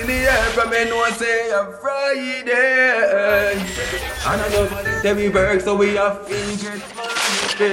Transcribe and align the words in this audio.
in 0.00 0.06
the 0.06 0.12
air 0.12 0.44
from 0.54 0.70
me 0.70 0.84
know 0.84 1.04
say 1.12 1.50
a 1.50 1.64
Friday. 1.80 3.52
And 4.26 4.40
I 4.40 4.48
know 4.50 4.66
that 5.02 5.16
we 5.16 5.28
work 5.28 5.60
so 5.60 5.76
we 5.76 5.92
to 5.92 6.54
get 6.60 6.82
money. 6.96 7.64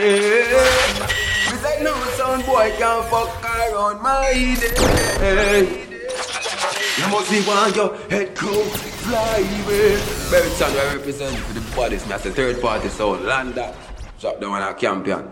We 1.50 1.58
say 1.58 1.84
no 1.84 1.94
son 2.18 2.42
boy 2.46 2.74
can't 2.78 3.06
fuck 3.06 3.44
around 3.44 4.02
my 4.02 4.56
day. 4.60 5.88
You 6.98 7.08
must 7.08 7.32
be 7.32 7.42
one 7.42 7.74
your 7.74 7.96
head 8.10 8.36
coat 8.36 8.92
fly 9.02 9.40
away. 9.64 9.96
Very 10.30 10.50
sound 10.52 10.78
I 10.78 10.96
represent 10.96 11.36
for 11.38 11.54
the 11.54 11.76
bodies, 11.76 12.10
as 12.12 12.26
a 12.26 12.32
third 12.32 12.62
party 12.62 12.90
sound. 12.90 13.26
Land 13.26 13.56
that. 13.56 13.76
Drop 14.20 14.40
down 14.40 14.52
on 14.52 14.62
a 14.62 14.78
champion. 14.78 15.30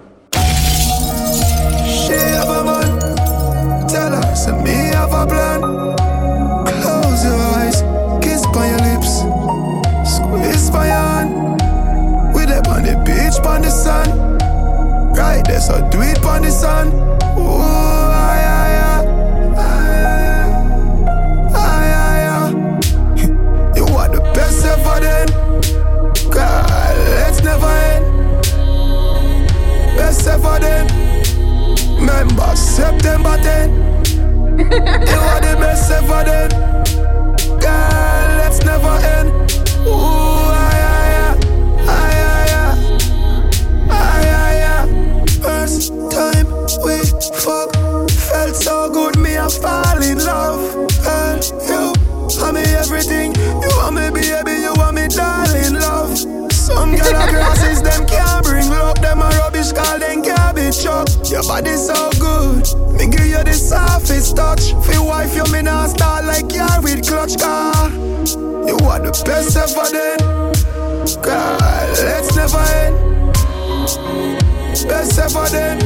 She 1.85 2.13
have 2.13 2.49
a 2.49 2.63
man. 2.63 3.88
Tell 3.88 4.12
her, 4.12 4.35
say 4.35 4.52
me 4.63 4.76
have 4.94 5.13
a 5.13 5.26
plan. 5.27 6.09
The 13.41 13.49
on 13.49 13.61
the 13.61 13.70
sun. 13.70 14.38
Right 15.13 15.43
there, 15.45 15.59
so 15.59 15.88
do 15.89 16.02
it 16.02 16.23
on 16.25 16.41
the 16.41 16.52
sun. 16.52 16.88
Ooh, 17.38 17.61
aye, 17.61 18.45
aye, 18.45 18.75
aye. 18.85 19.70
Aye, 21.55 21.91
aye, 22.05 22.27
aye. 22.38 22.53
You 23.75 23.85
are 23.95 24.09
the 24.09 24.21
best 24.33 24.66
ever 24.66 24.99
then. 24.99 25.27
God, 26.31 26.97
let's 27.20 27.41
never 27.44 27.67
end. 27.67 28.05
Best 29.97 30.27
ever 30.27 30.59
then. 30.59 30.88
Remember 31.99 32.55
September 32.55 33.38
10. 33.38 33.69
you 34.59 34.66
are 34.66 35.42
the 35.42 35.55
best 35.59 35.92
ever 35.92 36.23
then. 36.23 36.49
Your 61.30 61.44
body 61.44 61.75
so 61.75 62.09
good, 62.19 62.66
me 62.97 63.08
give 63.08 63.27
you 63.27 63.44
the 63.44 63.53
softest 63.53 64.35
touch. 64.35 64.73
Feel 64.85 65.05
wife, 65.05 65.36
you 65.36 65.44
me 65.53 65.61
not 65.61 65.91
start 65.91 66.25
like 66.25 66.52
you 66.52 66.66
with 66.81 67.08
clutch 67.08 67.38
car. 67.38 67.89
You 67.89 68.77
are 68.89 68.99
the 68.99 69.11
best 69.25 69.55
ever 69.55 69.89
then. 69.91 70.17
God, 71.21 71.89
let's 72.03 72.36
never 72.36 72.58
end. 72.58 72.95
Best 74.88 75.19
ever 75.19 75.47
then. 75.49 75.80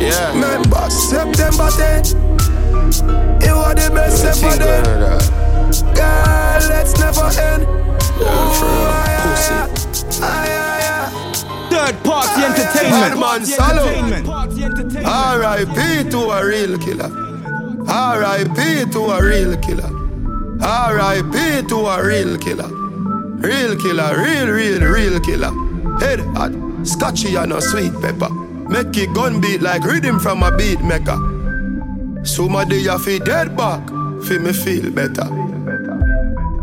Yeah. 0.00 0.32
Remember 0.32 0.88
September 0.88 1.68
10. 1.70 2.04
You 3.44 3.52
are 3.52 3.74
the 3.74 3.90
best 3.94 4.24
ever 4.24 4.56
then. 4.56 4.91
Entertainment. 12.92 14.26
man, 14.26 14.50
salute. 14.50 15.06
R.I.P. 15.06 16.10
to 16.10 16.18
a 16.18 16.46
real 16.46 16.78
killer. 16.78 17.10
R.I.P. 17.88 18.90
to 18.92 19.00
a 19.00 19.22
real 19.22 19.56
killer. 19.58 19.90
R.I.P. 20.62 21.68
to 21.68 21.76
a 21.86 22.06
real 22.06 22.38
killer. 22.38 22.68
Real 23.42 23.76
killer, 23.76 24.22
real, 24.22 24.46
real, 24.46 24.80
real 24.82 25.20
killer. 25.20 25.50
Head 25.98 26.20
hot, 26.36 26.52
scotchy 26.86 27.34
and 27.34 27.52
a 27.52 27.60
sweet 27.60 27.92
pepper. 28.00 28.30
Make 28.30 28.96
it 28.96 29.12
gun 29.14 29.40
beat 29.40 29.60
like 29.60 29.84
rhythm 29.84 30.20
from 30.20 30.42
a 30.44 30.56
beat 30.56 30.80
maker. 30.80 31.18
Somebody 32.24 32.76
you 32.76 32.98
feel 33.00 33.18
dead 33.24 33.56
back, 33.56 33.86
feel 34.22 34.40
me 34.40 34.52
feel 34.52 34.90
better. 34.92 35.51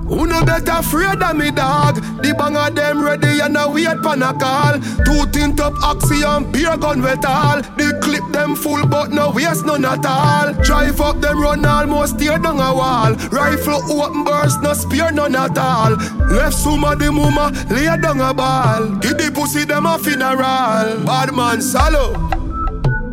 Who 0.09 0.25
no 0.25 0.43
better 0.43 0.71
afraid 0.71 1.21
of 1.21 1.35
me 1.37 1.51
dog? 1.51 1.95
The 2.23 2.33
bang 2.33 2.57
of 2.57 2.73
them 2.73 3.03
ready 3.03 3.39
and 3.39 3.55
a 3.55 3.69
wait 3.69 4.01
pan 4.01 4.23
a 4.23 4.33
call. 4.33 4.79
Two 5.05 5.29
tint 5.31 5.59
up 5.59 5.73
oxy 5.83 6.23
and 6.25 6.51
beer 6.51 6.75
gun 6.77 7.03
wet 7.03 7.23
all. 7.23 7.61
The 7.61 7.97
clip 8.01 8.25
them 8.33 8.55
full 8.55 8.87
but 8.87 9.11
no 9.11 9.29
waste 9.29 9.65
none 9.67 9.85
at 9.85 10.03
all. 10.03 10.53
Drive 10.63 10.99
up 10.99 11.21
them 11.21 11.39
run 11.39 11.63
almost 11.63 12.17
tear 12.17 12.39
down 12.39 12.59
a 12.59 12.73
wall. 12.73 13.13
Rifle 13.29 13.85
open 13.91 14.23
burst 14.23 14.61
no 14.63 14.73
spear 14.73 15.11
none 15.11 15.35
at 15.35 15.57
all. 15.57 15.95
Left 16.33 16.55
somebody 16.55 17.09
mama 17.11 17.53
lay 17.69 17.85
down 18.01 18.19
a 18.19 18.33
ball. 18.33 18.89
Give 19.01 19.15
the 19.15 19.31
pussy 19.31 19.63
them 19.63 19.85
a 19.85 19.99
funeral. 19.99 21.05
Bad 21.05 21.35
man 21.35 21.61
sallow. 21.61 22.13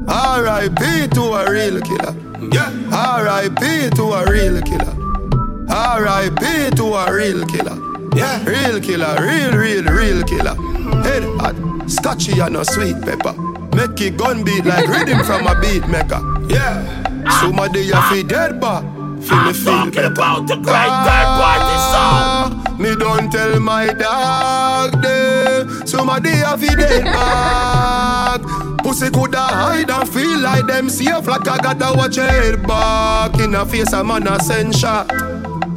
R.I.P. 0.09 1.09
to 1.09 1.23
a 1.34 1.51
real 1.51 1.81
killer. 1.83 2.15
Yeah. 2.53 2.73
R.I.P. 2.91 3.91
to 3.97 4.03
a 4.03 4.31
real 4.31 4.63
killer. 4.63 5.06
R.I.P. 5.69 6.71
to 6.77 6.84
a 6.94 7.12
real 7.12 7.44
killer. 7.47 7.77
Yeah. 8.16 8.43
Real 8.44 8.81
killer, 8.81 9.16
real, 9.21 9.53
real, 9.53 9.84
real 9.84 10.22
killer. 10.25 10.54
Head 11.03 11.22
hot, 11.41 11.56
scotchy 11.91 12.38
and 12.41 12.56
a 12.56 12.65
sweet 12.65 13.00
pepper. 13.03 13.32
Make 13.77 14.00
it 14.00 14.16
gun 14.16 14.43
beat 14.43 14.65
like 14.65 14.88
rhythm 14.88 15.22
from 15.25 15.47
a 15.47 15.60
beat 15.60 15.87
maker. 15.88 16.21
Yeah. 16.49 17.31
Somebody 17.41 17.81
you 17.81 18.00
feel 18.09 18.27
dead 18.27 18.60
back. 18.60 18.84
Feel 19.22 19.43
me 19.43 19.53
feel 19.53 19.91
better. 19.91 20.06
about 20.12 20.47
the 20.47 20.54
great 20.56 20.93
third 21.06 21.28
party 21.41 21.77
song. 21.93 22.62
Ah, 22.65 22.77
Me 22.78 22.94
don't 22.97 23.31
tell 23.31 23.59
my 23.60 23.87
dog 23.93 25.03
them. 25.03 25.87
Somebody 25.87 26.31
have 26.31 26.62
it 26.62 26.78
dead 26.78 27.04
back. 27.04 28.41
Pussy 28.83 29.10
coulda 29.10 29.41
hide 29.41 29.91
and 29.91 30.09
feel 30.09 30.38
like 30.41 30.66
them 30.66 30.88
safe 30.88 31.27
like 31.27 31.47
I 31.48 31.59
gotta 31.59 31.93
watch 31.98 32.16
your 32.16 32.27
head 32.28 32.66
back. 32.66 33.35
In 33.47 33.55
a 33.55 33.65
face 33.65 33.93
a 33.93 34.03
man 34.03 34.27
a. 34.27 34.41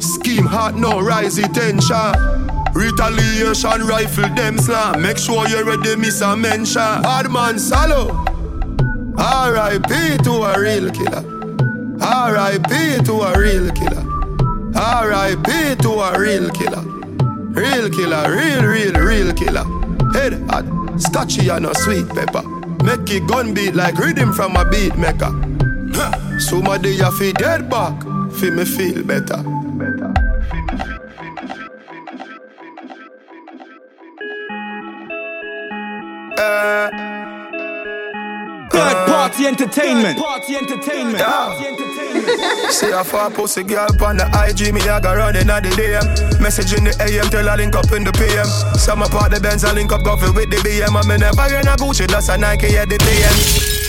Scheme 0.00 0.44
hot 0.44 0.74
no 0.74 0.98
rise 1.00 1.36
the 1.36 1.46
tension. 1.54 2.12
Retaliation 2.74 3.86
rifle 3.86 4.28
them 4.34 4.58
slam. 4.58 5.00
Make 5.00 5.18
sure 5.18 5.46
you 5.46 5.62
ready 5.62 5.94
miss 5.94 6.20
a 6.20 6.34
mention. 6.36 6.74
Bad 6.74 7.30
man 7.30 7.60
sallow. 7.60 8.08
R.I.P. 9.16 10.18
to 10.24 10.32
a 10.32 10.60
real 10.60 10.90
killer. 10.90 11.22
R.I.P. 12.02 13.04
to 13.04 13.12
a 13.12 13.38
real 13.38 13.70
killer. 13.70 14.04
R.I.P. 14.74 15.76
to 15.76 15.90
a 15.90 16.18
real 16.18 16.50
killer. 16.50 16.82
Real 17.54 17.88
killer, 17.88 18.34
real, 18.34 18.64
real, 18.64 18.94
real 18.94 19.32
killer. 19.32 19.64
Head 20.12 20.42
hot, 20.50 20.66
scotchy 21.00 21.48
and 21.48 21.66
a 21.66 21.74
sweet 21.76 22.08
pepper. 22.08 22.42
Make 22.82 23.08
it 23.12 23.28
gun 23.28 23.54
beat 23.54 23.76
like 23.76 23.96
rhythm 23.96 24.32
from 24.32 24.56
a 24.56 24.68
beat 24.68 24.96
maker. 24.98 25.49
Huh. 25.92 26.38
Somebody 26.38 26.90
you 26.96 27.10
feel 27.18 27.32
dead 27.34 27.68
back, 27.68 28.00
feel 28.34 28.54
me 28.54 28.64
feel 28.64 29.02
better. 29.04 29.44
Uh, 36.38 36.88
Third 38.70 39.06
party 39.06 39.46
entertainment. 39.46 40.18
Party 40.18 40.56
entertainment. 40.56 41.18
Yeah. 41.18 41.26
Party 41.26 41.66
entertainment. 41.66 42.72
See 42.72 42.90
a 42.90 43.04
far 43.04 43.30
pussy 43.30 43.62
girl 43.64 43.88
on 44.02 44.16
the 44.16 44.26
IG, 44.48 44.72
me 44.72 44.80
I 44.82 45.00
got 45.00 45.16
running 45.16 45.50
at 45.50 45.62
the 45.62 45.70
DM. 45.70 46.40
Message 46.40 46.72
in 46.72 46.84
the 46.84 46.94
AM, 47.02 47.28
tell 47.30 47.48
I 47.48 47.56
link 47.56 47.74
up 47.74 47.90
in 47.92 48.04
the 48.04 48.12
PM. 48.12 48.46
Some 48.78 49.00
part 49.00 49.32
the 49.32 49.40
Benz, 49.40 49.64
I 49.64 49.72
link 49.72 49.92
up 49.92 50.04
coffee 50.04 50.30
with 50.30 50.50
the 50.50 50.56
BM. 50.56 50.94
I'm 50.94 51.10
in 51.10 51.22
a 51.22 51.30
Gucci, 51.32 52.06
that's 52.06 52.28
a 52.28 52.38
Nike 52.38 52.76
at 52.76 52.88
the 52.88 52.96
DM. 52.96 53.80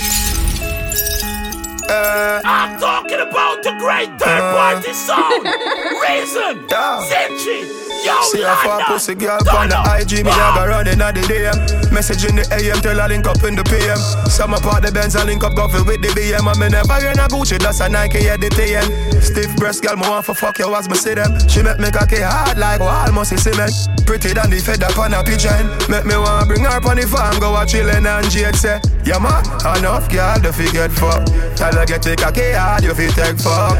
Uh, 1.91 2.41
I'm 2.45 2.79
talking 2.79 3.19
about 3.19 3.63
the 3.63 3.71
great 3.77 4.07
third 4.17 4.39
party 4.55 4.93
song. 4.93 5.43
Reason. 6.07 6.65
Yeah. 6.69 7.80
Yo, 8.03 8.19
See 8.23 8.41
a 8.41 8.55
far 8.65 8.81
pussy 8.85 9.13
girl 9.15 9.37
from 9.45 9.69
the. 9.69 9.77
IG, 10.01 10.25
me 10.25 10.31
I 10.31 10.37
Wow. 10.37 10.55
got 10.55 10.67
running 10.69 11.01
at 11.01 11.13
the 11.13 11.21
DM. 11.21 11.91
Message 11.93 12.25
in 12.25 12.35
the 12.37 12.45
AM, 12.49 12.81
tell 12.81 12.97
her 12.97 13.07
link 13.07 13.27
up 13.27 13.43
in 13.43 13.53
the 13.55 13.63
PM. 13.63 13.97
Some 14.29 14.51
part 14.57 14.81
the 14.83 14.91
Benz, 14.91 15.15
I 15.15 15.23
link 15.23 15.43
up 15.43 15.55
coffee 15.55 15.81
with 15.83 16.01
the 16.01 16.09
BM. 16.09 16.47
I'm 16.47 16.61
in 16.63 16.73
a 16.73 16.81
Gucci, 16.81 17.59
that's 17.59 17.79
a 17.81 17.89
Nike 17.89 18.27
at 18.27 18.41
the 18.41 18.49
TM. 18.49 19.21
Stiff 19.21 19.55
breast 19.57 19.83
girl, 19.83 19.97
me 19.97 20.07
want 20.09 20.25
for 20.25 20.33
fuck 20.33 20.57
you 20.57 20.73
as 20.73 20.89
me 20.89 20.95
see 20.95 21.13
them. 21.13 21.29
She 21.47 21.61
make 21.61 21.77
me 21.79 21.91
cocky 21.91 22.21
hard 22.21 22.57
like 22.57 22.79
wall 22.79 23.11
musty 23.11 23.37
cement. 23.37 23.71
Pretty 24.05 24.33
than 24.33 24.49
the 24.49 24.57
fed 24.59 24.81
up 24.83 24.97
on 24.97 25.13
a 25.13 25.23
pigeon. 25.23 25.69
Make 25.87 26.05
me 26.05 26.17
want 26.17 26.41
to 26.41 26.45
bring 26.47 26.65
her 26.65 26.81
on 26.81 26.97
the 26.97 27.05
farm, 27.05 27.39
go 27.39 27.53
a 27.55 27.65
chillin' 27.69 28.07
and 28.07 28.29
Jake 28.31 28.55
say, 28.55 28.81
Yeah 29.05 29.19
man, 29.19 29.45
enough 29.77 30.09
girl, 30.09 30.39
the 30.41 30.51
fi 30.51 30.65
get 30.71 30.91
fuck. 30.91 31.21
Tell 31.55 31.73
her 31.75 31.85
get 31.85 32.01
the 32.01 32.15
cocky 32.17 32.51
hard, 32.51 32.83
you 32.83 32.95
fi 32.95 33.07
take 33.13 33.37
fuck. 33.37 33.77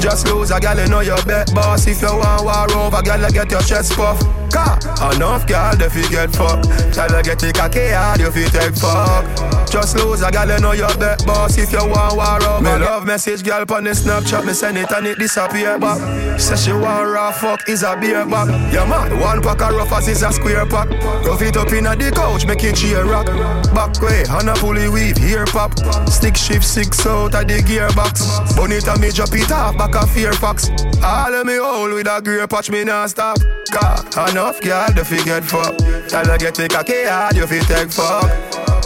Just 0.00 0.28
lose 0.28 0.50
a 0.52 0.60
gal, 0.60 0.78
you 0.78 0.86
know 0.88 1.00
your 1.00 1.20
bet 1.24 1.52
boss. 1.54 1.86
If 1.86 2.00
you 2.02 2.12
want 2.14 2.44
war 2.44 2.68
over, 2.78 3.02
gal, 3.02 3.24
get 3.32 3.48
your 3.56 3.62
chest 3.62 3.92
puff. 3.92 4.45
Car 4.50 4.78
enough 5.14 5.46
girl 5.46 5.74
they 5.76 5.88
fi 5.88 6.08
get 6.08 6.30
fucked. 6.34 6.64
Tell 6.94 7.10
her 7.10 7.22
get 7.22 7.38
the 7.38 7.52
cocky 7.52 7.88
hard 7.88 8.20
you 8.20 8.30
fi 8.30 8.44
take 8.48 8.74
fuck. 8.76 9.24
Just 9.70 9.96
lose 9.96 10.22
a 10.22 10.30
girl 10.30 10.48
you 10.48 10.60
know 10.60 10.72
your 10.72 10.94
bet 10.96 11.24
boss 11.26 11.58
if 11.58 11.72
you 11.72 11.78
want 11.78 12.16
war 12.16 12.42
over. 12.42 12.62
Me 12.62 12.84
love 12.84 13.04
message 13.04 13.42
girl 13.42 13.64
pon 13.66 13.84
the 13.84 13.90
Snapchat 13.90 14.46
me 14.46 14.52
send 14.52 14.78
it 14.78 14.90
and 14.92 15.06
it 15.06 15.18
disappear 15.18 15.78
back. 15.78 16.00
Say 16.40 16.56
she 16.56 16.72
want 16.72 17.10
raw 17.10 17.32
fuck 17.32 17.68
is 17.68 17.82
a 17.82 17.96
beer 17.96 18.24
back. 18.26 18.48
Yeah 18.72 18.86
man, 18.86 19.18
one 19.20 19.42
pack 19.42 19.60
of 19.62 19.74
rough 19.74 19.92
as 19.92 20.08
is 20.08 20.22
a 20.22 20.32
square 20.32 20.66
pack. 20.66 20.88
Rough 21.24 21.42
it 21.42 21.56
up 21.56 21.72
inna 21.72 21.96
the 21.96 22.10
couch 22.10 22.46
make 22.46 22.64
it 22.64 22.76
cheer 22.76 23.04
rock. 23.04 23.26
Back 23.74 24.00
way 24.00 24.24
on 24.30 24.48
a 24.48 24.54
pulley 24.54 24.88
weave 24.88 25.16
here 25.16 25.46
pop. 25.46 25.72
Stick 26.08 26.36
shift 26.36 26.64
six 26.64 27.04
out 27.06 27.34
of 27.34 27.46
the 27.46 27.58
gearbox. 27.58 28.56
Bonita 28.56 28.98
me 29.00 29.10
drop 29.10 29.34
it 29.34 29.50
off 29.50 29.76
back 29.76 29.94
a 29.94 30.06
fear 30.06 30.32
fox. 30.32 30.70
All 31.02 31.34
of 31.34 31.46
me 31.46 31.56
hold 31.56 31.92
with 31.92 32.06
a 32.06 32.20
grey 32.22 32.46
patch 32.46 32.70
me 32.70 32.84
not 32.84 33.10
stop. 33.10 33.38
Car 33.70 33.96
enough 34.36 34.60
girl 34.60 34.86
the 34.92 35.02
fi 35.02 35.16
get 35.24 35.44
fuck. 35.44 35.74
Tell 36.08 36.26
her 36.26 36.36
get 36.36 36.54
the 36.54 36.68
cocky 36.68 37.04
hard 37.04 37.36
you 37.36 37.46
fi 37.46 37.58
take 37.60 37.90
fuck. 37.90 38.28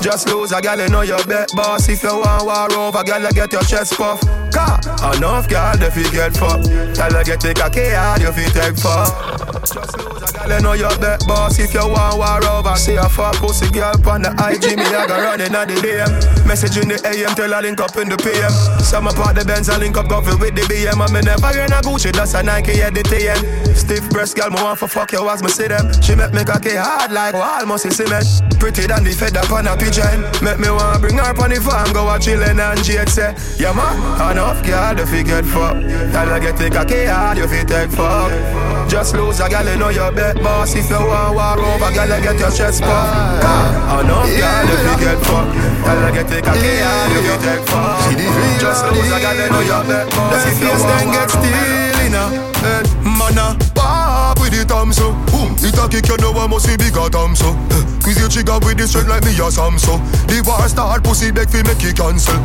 Just 0.01 0.29
lose 0.29 0.53
a 0.53 0.61
gal, 0.63 0.79
you 0.79 0.89
know 0.89 1.03
your 1.03 1.23
bet 1.25 1.51
boss. 1.57 1.89
If 1.89 2.05
you 2.05 2.17
want 2.17 2.47
war 2.47 2.73
over, 2.73 3.03
gal, 3.03 3.21
you 3.21 3.33
get 3.33 3.53
your 3.53 3.63
chest 3.63 3.95
puff. 3.95 4.21
Car 4.53 4.79
enough 5.17 5.49
girl, 5.49 5.77
they 5.77 5.91
fi 5.91 6.09
get 6.11 6.37
fuck. 6.37 6.63
Tell 6.95 7.13
her 7.13 7.25
get 7.25 7.41
the 7.41 7.53
cocky 7.53 7.91
hard, 7.91 8.23
you 8.23 8.31
fi 8.31 8.47
take 8.55 8.77
fuck. 8.79 9.40
You 10.51 10.61
know 10.61 10.73
your 10.73 10.93
bet 10.99 11.23
boss. 11.27 11.59
If 11.59 11.75
you 11.75 11.87
want 11.87 12.19
war 12.19 12.43
over, 12.45 12.75
see 12.77 12.97
a 12.97 13.09
fuck 13.09 13.37
pussy 13.37 13.71
girl 13.71 13.95
on 14.09 14.23
the 14.23 14.31
IG, 14.35 14.77
me 14.77 14.85
I 14.85 15.07
go 15.07 15.17
running 15.17 15.55
at 15.55 15.69
the 15.69 15.75
DM. 15.79 16.47
Message 16.47 16.77
in 16.77 16.89
the 16.89 16.99
AM, 17.07 17.35
tell 17.35 17.53
her 17.53 17.63
link 17.63 17.81
up 17.81 17.97
in 17.97 18.09
the 18.09 18.17
PM. 18.19 18.51
Some 18.83 19.07
apart 19.07 19.37
the 19.37 19.45
Benz, 19.45 19.69
I 19.69 19.79
link 19.79 19.97
up 19.97 20.09
coffee 20.09 20.35
with 20.37 20.55
the 20.55 20.63
BM. 20.67 20.99
I'm 20.99 21.15
in 21.15 21.25
never 21.25 21.55
in 21.55 21.73
a 21.73 21.81
Gucci, 21.81 22.13
that's 22.13 22.35
a 22.35 22.43
Nike 22.43 22.83
at 22.83 22.95
the 22.95 23.03
TN. 23.03 23.77
Stiff 23.77 24.09
breast 24.11 24.37
girl, 24.37 24.51
me 24.51 24.61
want 24.61 24.79
for 24.79 24.89
fuck 24.89 25.13
you 25.13 25.29
as 25.29 25.43
me 25.43 25.49
see 25.49 25.69
them. 25.69 25.87
She 26.03 26.15
make 26.15 26.33
me 26.33 26.45
cocky 26.45 26.75
hard 26.75 27.13
like 27.13 27.35
oh, 27.35 27.41
almost 27.41 27.87
a 27.87 27.91
cement. 27.91 28.27
Pretty 28.59 28.87
than 28.87 29.05
the 29.05 29.13
fed 29.13 29.37
up 29.37 29.51
on 29.53 29.67
a 29.67 29.77
pigeon. 29.77 30.27
Make 30.43 30.59
me 30.59 30.71
want 30.71 31.01
bring 31.01 31.17
her 31.17 31.31
on 31.31 31.51
the 31.51 31.61
farm, 31.61 31.93
go 31.93 32.09
a 32.09 32.19
chillin' 32.19 32.59
and 32.59 32.83
Jade 32.85 33.09
say, 33.09 33.35
yeah 33.59 33.73
man, 33.73 33.97
enough 34.33 34.65
girl, 34.67 34.99
you 34.99 35.07
fi 35.07 35.23
get 35.23 35.47
fuck. 35.47 35.79
Tell 36.13 36.29
her 36.29 36.41
get 36.41 36.57
the 36.57 36.71
cocky 36.71 37.07
hard, 37.07 37.39
you 37.39 37.47
fi 37.47 37.65
take 37.65 37.91
fuck. 37.91 38.31
Just 38.91 39.15
lose 39.15 39.39
a 39.39 39.49
gal, 39.49 39.65
you 39.65 39.79
know 39.79 39.91
your 39.91 40.11
bet 40.11 40.40
boss. 40.43 40.75
If 40.75 40.91
you 40.91 40.97
want 40.97 41.35
war 41.37 41.59
over, 41.61 41.91
gal, 41.93 42.09
you 42.09 42.21
get 42.23 42.39
your 42.41 42.51
chest 42.51 42.83
puff. 42.83 43.41
Car, 43.41 44.01
enough 44.03 44.27
girl, 44.27 44.65
you 44.69 44.77
fi 44.85 44.95
get 45.01 45.21
fuck. 45.25 45.47
Tell 45.85 46.01
her 46.01 46.13
get 46.13 46.27
the 46.29 46.39
cocky 46.43 46.73
hard, 46.81 47.13
you 47.13 47.23
fi 47.25 47.37
take 47.45 47.65
fuck. 47.69 48.61
Just 48.61 48.85
lose 48.91 49.13
a 49.13 49.19
gal, 49.21 49.37
you 49.37 49.49
know 49.51 49.61
your 49.61 49.83
bet 49.85 50.09
boss. 50.11 50.47
If 50.47 50.61
you 50.61 50.73
want 50.73 51.13
get 51.13 51.31
still 51.31 52.01
in 52.05 52.15
a 52.15 52.25
head, 52.61 52.87
man, 53.05 53.57
pop 53.75 54.41
with 54.41 54.53
the 54.53 54.65
thumb 54.65 54.93
so. 54.93 55.13
Boom, 55.31 55.57
it 55.61 55.79
a 55.79 55.89
kick 55.89 56.09
you 56.09 56.17
know 56.19 56.33
I 56.33 56.47
must 56.47 56.67
be 56.67 56.77
bigger 56.77 57.09
thumb 57.09 57.37
so. 57.37 57.57
Squeeze 58.01 58.19
your 58.19 58.29
trigger 58.29 58.59
with 58.65 58.79
the 58.79 58.89
strength 58.89 59.09
like 59.09 59.25
me 59.25 59.33
a 59.37 59.51
Sam 59.51 59.79
so. 59.79 59.99
The 60.27 60.43
war 60.47 60.67
start, 60.69 61.05
pussy 61.05 61.31
beg 61.31 61.49
fi 61.51 61.63
make 61.63 61.83
it 61.85 61.97
cancel. 61.97 62.41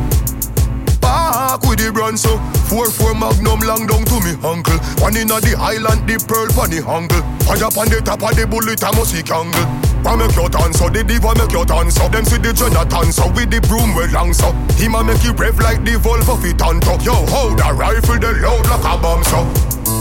Back 1.05 1.61
with 1.69 1.77
the 1.77 1.93
brand 1.93 2.17
so 2.17 2.41
Four 2.65 2.89
four 2.89 3.13
magnum 3.13 3.61
long 3.61 3.85
down 3.85 4.03
to 4.09 4.17
me 4.25 4.33
uncle. 4.41 4.73
One 4.97 5.13
inna 5.13 5.37
the 5.37 5.53
island, 5.53 6.09
the 6.09 6.17
pearl 6.25 6.49
pon 6.49 6.73
the 6.73 6.81
angle. 6.81 7.21
Fire 7.45 7.69
pon 7.69 7.93
the 7.93 8.01
top 8.01 8.25
of 8.25 8.33
the 8.33 8.49
bullet, 8.49 8.81
I 8.81 8.89
must 8.97 9.13
see 9.13 9.21
angle 9.21 9.85
I 10.05 10.15
make 10.17 10.35
your 10.35 10.49
dance 10.49 10.77
so 10.77 10.89
the 10.89 11.03
diva 11.03 11.33
make 11.33 11.53
your 11.53 11.65
dance 11.65 11.95
so 11.95 12.09
Them 12.09 12.25
see 12.25 12.37
the 12.37 12.53
Jonathan 12.53 13.09
so 13.13 13.25
with 13.33 13.49
the 13.49 13.61
broom 13.69 13.93
well 13.93 14.09
long 14.09 14.33
so. 14.33 14.49
Him 14.77 14.93
a 14.93 15.03
make 15.05 15.21
you 15.21 15.33
rev 15.33 15.57
like 15.61 15.85
the 15.85 15.97
Volvo 16.01 16.41
fit 16.41 16.61
on 16.61 16.81
top. 16.81 17.05
Yo, 17.05 17.13
hold 17.29 17.57
the 17.57 17.69
rifle, 17.73 18.17
the 18.17 18.33
load 18.41 18.65
like 18.65 18.85
a 18.85 18.97
bomb 18.97 19.21
so. 19.25 19.45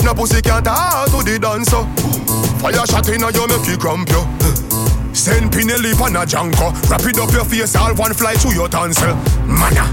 No 0.05 0.13
pussy 0.13 0.41
can't 0.41 0.65
talk 0.65 1.09
to 1.13 1.21
the 1.21 1.37
dancer. 1.37 1.85
Fire 2.61 2.85
shot 2.89 3.09
inna 3.13 3.29
you 3.33 3.45
make 3.49 3.69
you 3.69 3.77
cramp 3.77 4.09
yo. 4.09 4.25
Send 5.13 5.53
Pinelli 5.53 5.93
on 6.01 6.17
a 6.17 6.25
janko. 6.25 6.73
Wrap 6.89 7.05
it 7.05 7.21
up 7.21 7.33
your 7.33 7.45
face, 7.45 7.77
all 7.77 7.95
one 7.95 8.13
fly 8.13 8.35
through 8.35 8.57
your 8.57 8.69
tonsil. 8.69 9.17
Mana 9.45 9.89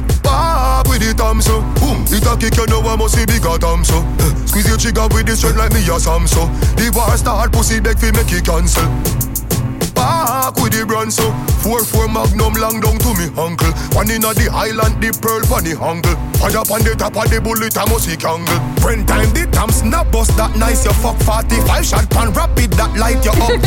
Pop 0.82 0.90
with 0.90 1.02
the 1.02 1.14
thumb 1.14 1.42
so 1.42 1.62
Boom. 1.78 2.02
It 2.10 2.26
a 2.26 2.34
kick 2.38 2.58
you 2.58 2.66
know 2.66 2.82
I 2.82 2.96
must 2.96 3.16
see 3.16 3.26
bigger 3.26 3.58
thumb 3.58 3.84
so 3.86 4.02
eh, 4.20 4.34
Squeeze 4.46 4.68
your 4.68 4.78
trigger 4.78 5.08
with 5.14 5.28
the 5.28 5.36
strength 5.36 5.58
like 5.58 5.74
me 5.74 5.86
a 5.86 6.00
Sam 6.00 6.26
so. 6.28 6.48
The 6.78 6.92
war 6.96 7.16
start 7.18 7.52
pussy 7.52 7.80
beg 7.80 8.00
fi 8.00 8.12
make 8.12 8.32
it 8.32 8.46
cancel 8.46 9.31
Back 10.02 10.58
with 10.58 10.74
the 10.74 10.82
brand 10.82 11.14
so 11.14 11.30
Four 11.62 11.86
four 11.86 12.10
magnum 12.10 12.58
long 12.58 12.82
down 12.82 12.98
to 13.06 13.14
me 13.14 13.30
uncle. 13.38 13.70
One 13.94 14.10
inna 14.10 14.34
the 14.34 14.50
island, 14.50 14.98
the 14.98 15.14
pearl 15.14 15.46
pon 15.46 15.62
the 15.62 15.78
angle 15.78 16.18
Fire 16.42 16.66
pon 16.66 16.82
the 16.82 16.98
top 16.98 17.14
of 17.14 17.30
the 17.30 17.38
bullet, 17.38 17.78
I 17.78 17.86
must 17.86 18.10
see 18.10 18.18
angle. 18.18 18.58
When 18.82 19.06
time 19.06 19.30
the 19.38 19.46
tam 19.54 19.70
snap 19.70 20.10
bust 20.10 20.34
that 20.42 20.58
nice 20.58 20.82
You 20.90 20.94
fuck 20.98 21.22
45 21.22 21.86
shot 21.86 22.10
pan 22.10 22.34
rapid 22.34 22.74
that 22.82 22.98
light 22.98 23.22
you 23.22 23.30
up 23.38 23.62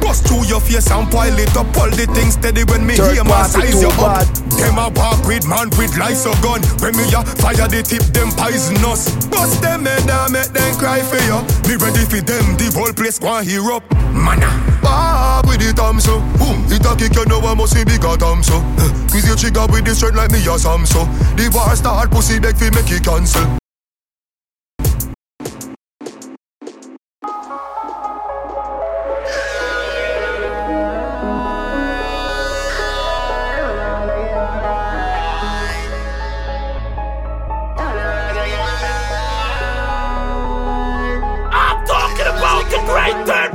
Bust 0.04 0.28
through 0.28 0.44
your 0.44 0.60
face 0.60 0.92
and 0.92 1.08
pile 1.08 1.32
it 1.40 1.56
up 1.56 1.72
All 1.80 1.88
the 1.88 2.04
things 2.12 2.36
steady 2.36 2.68
when 2.68 2.84
me 2.84 3.00
Third 3.00 3.16
hear 3.16 3.24
my 3.24 3.48
size 3.48 3.80
you 3.80 3.88
up. 3.96 4.28
Them 4.60 4.76
a 4.76 4.92
walk 4.92 5.24
with 5.24 5.48
man 5.48 5.72
with 5.80 5.96
lights 5.96 6.28
of 6.28 6.36
gun. 6.44 6.60
When 6.84 6.92
me 7.00 7.08
a 7.16 7.24
fire 7.40 7.64
the 7.64 7.80
tip 7.80 8.04
them 8.12 8.28
poisonous. 8.36 9.08
Bust 9.32 9.64
them 9.64 9.88
head 9.88 10.04
and 10.04 10.36
make 10.36 10.52
them 10.52 10.76
cry 10.76 11.00
for 11.00 11.16
you. 11.24 11.40
Me 11.64 11.80
ready 11.80 12.04
for 12.04 12.20
them, 12.20 12.60
the 12.60 12.68
whole 12.76 12.92
place 12.92 13.18
go 13.18 13.32
and 13.32 13.48
hear 13.48 13.64
up. 13.72 13.82
Mana 14.12 14.52
ah. 14.84 15.11
Bob 15.42 15.50
with 15.50 15.60
the 15.60 15.72
thumb 15.72 16.00
so 16.00 16.20
Boom, 16.38 16.64
it 16.70 16.84
a 16.84 16.96
kick 16.96 17.14
you 17.14 17.24
know 17.26 17.40
I 17.40 17.54
must 17.54 17.74
see 17.74 17.84
bigger 17.84 18.16
thumb 18.16 18.42
so 18.42 18.58
eh, 18.78 19.06
Squeeze 19.08 19.26
your 19.26 19.36
trigger 19.36 19.66
with 19.70 19.84
the 19.84 19.94
strength 19.94 20.16
like 20.16 20.30
me 20.30 20.38
a 20.38 20.58
Sam 20.58 20.86
so 20.86 21.04
The 21.36 21.50
war 21.52 21.74
start 21.76 22.10
pussy 22.10 22.38
beg 22.38 22.56
fi 22.56 22.70
make 22.70 22.90
it 22.90 23.04
cancel 23.04 23.61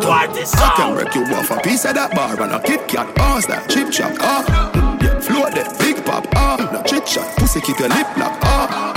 great 0.07 0.31
third 0.31 0.47
party 0.47 0.57
I 0.57 0.73
can 0.75 0.95
break 0.95 1.15
you 1.15 1.23
off 1.35 1.51
a 1.51 1.59
piece 1.61 1.85
of 1.85 1.95
that 1.95 2.15
bar 2.15 2.39
and 2.41 2.53
a 2.53 2.59
Kit 2.61 2.87
Kat, 2.87 3.13
pass 3.15 3.45
that 3.47 3.69
chip 3.69 3.91
chop, 3.91 4.13
ah. 4.19 4.43
Mm, 4.73 5.01
Yeah, 5.03 5.19
float 5.19 5.53
that 5.55 5.77
big 5.79 6.03
pop, 6.05 6.25
ah. 6.35 6.57
No 6.71 6.81
chit 6.83 7.05
chat, 7.05 7.35
pussy 7.37 7.61
keep 7.61 7.79
your 7.79 7.89
lip 7.89 8.07
locked, 8.17 8.43
ah. 8.43 8.93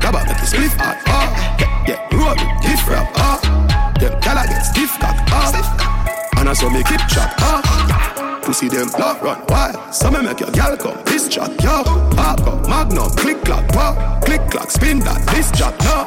Gabba 0.00 0.24
make 0.26 0.36
the 0.36 0.46
spliff 0.46 0.76
hot, 0.76 0.96
ah. 1.06 1.28
Yeah, 1.58 1.96
yeah, 1.96 2.16
roll 2.16 2.32
it, 2.36 2.62
gift 2.62 2.86
wrap, 2.88 3.08
ah. 3.16 3.40
Them 3.98 4.18
gala 4.20 4.46
get 4.46 4.62
stiff 4.62 4.92
cock, 5.00 5.16
ah. 5.32 5.50
And 6.38 6.48
I 6.48 6.52
saw 6.52 6.68
me 6.70 6.82
keep 6.84 7.00
chop, 7.08 7.30
ah. 7.40 8.40
Pussy 8.42 8.68
them 8.68 8.88
love 8.98 9.20
run 9.22 9.40
wild, 9.48 9.94
so 9.94 10.10
me 10.10 10.22
make 10.22 10.40
your 10.40 10.50
gal 10.50 10.76
come 10.76 10.98
this 11.04 11.28
chat, 11.28 11.50
yo. 11.62 11.82
Pop 12.16 12.40
up, 12.46 12.68
magnum, 12.68 13.10
click 13.16 13.42
clack, 13.44 13.64
wow. 13.74 14.20
Click 14.24 14.40
clack, 14.50 14.70
spin 14.70 14.98
that, 15.00 15.20
this 15.32 15.50
chat, 15.52 15.74
no. 15.84 16.04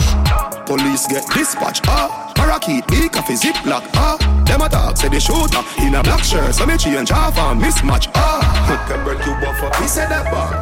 Police 0.65 1.07
get 1.07 1.25
dispatch, 1.33 1.81
ah. 1.87 2.31
Parakeet, 2.35 2.85
big 2.87 3.11
coffee, 3.11 3.33
ziplock, 3.35 3.83
ah. 3.95 4.17
Them 4.53 4.61
a 4.61 4.69
talk, 4.69 4.97
say 4.97 5.09
the 5.09 5.19
shooter 5.19 5.63
in 5.81 5.95
a 5.95 6.03
black 6.03 6.23
shirt, 6.23 6.53
so 6.53 6.67
me 6.67 6.77
change 6.77 7.09
half 7.09 7.35
and 7.39 7.59
mismatch, 7.59 8.07
ah. 8.13 8.85
Can 8.87 9.03
break 9.03 9.25
you 9.25 9.33
off 9.33 9.63
a 9.63 9.71
piece 9.81 9.97
of 9.97 10.09
that 10.09 10.29
bar. 10.29 10.53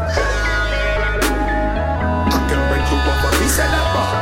I 2.32 2.40
can 2.48 2.62
break 2.72 2.88
you 2.88 2.96
off 3.12 3.26
a 3.28 3.30
piece 3.36 3.60
of 3.60 3.68
that 3.68 3.92
bar. 3.92 4.16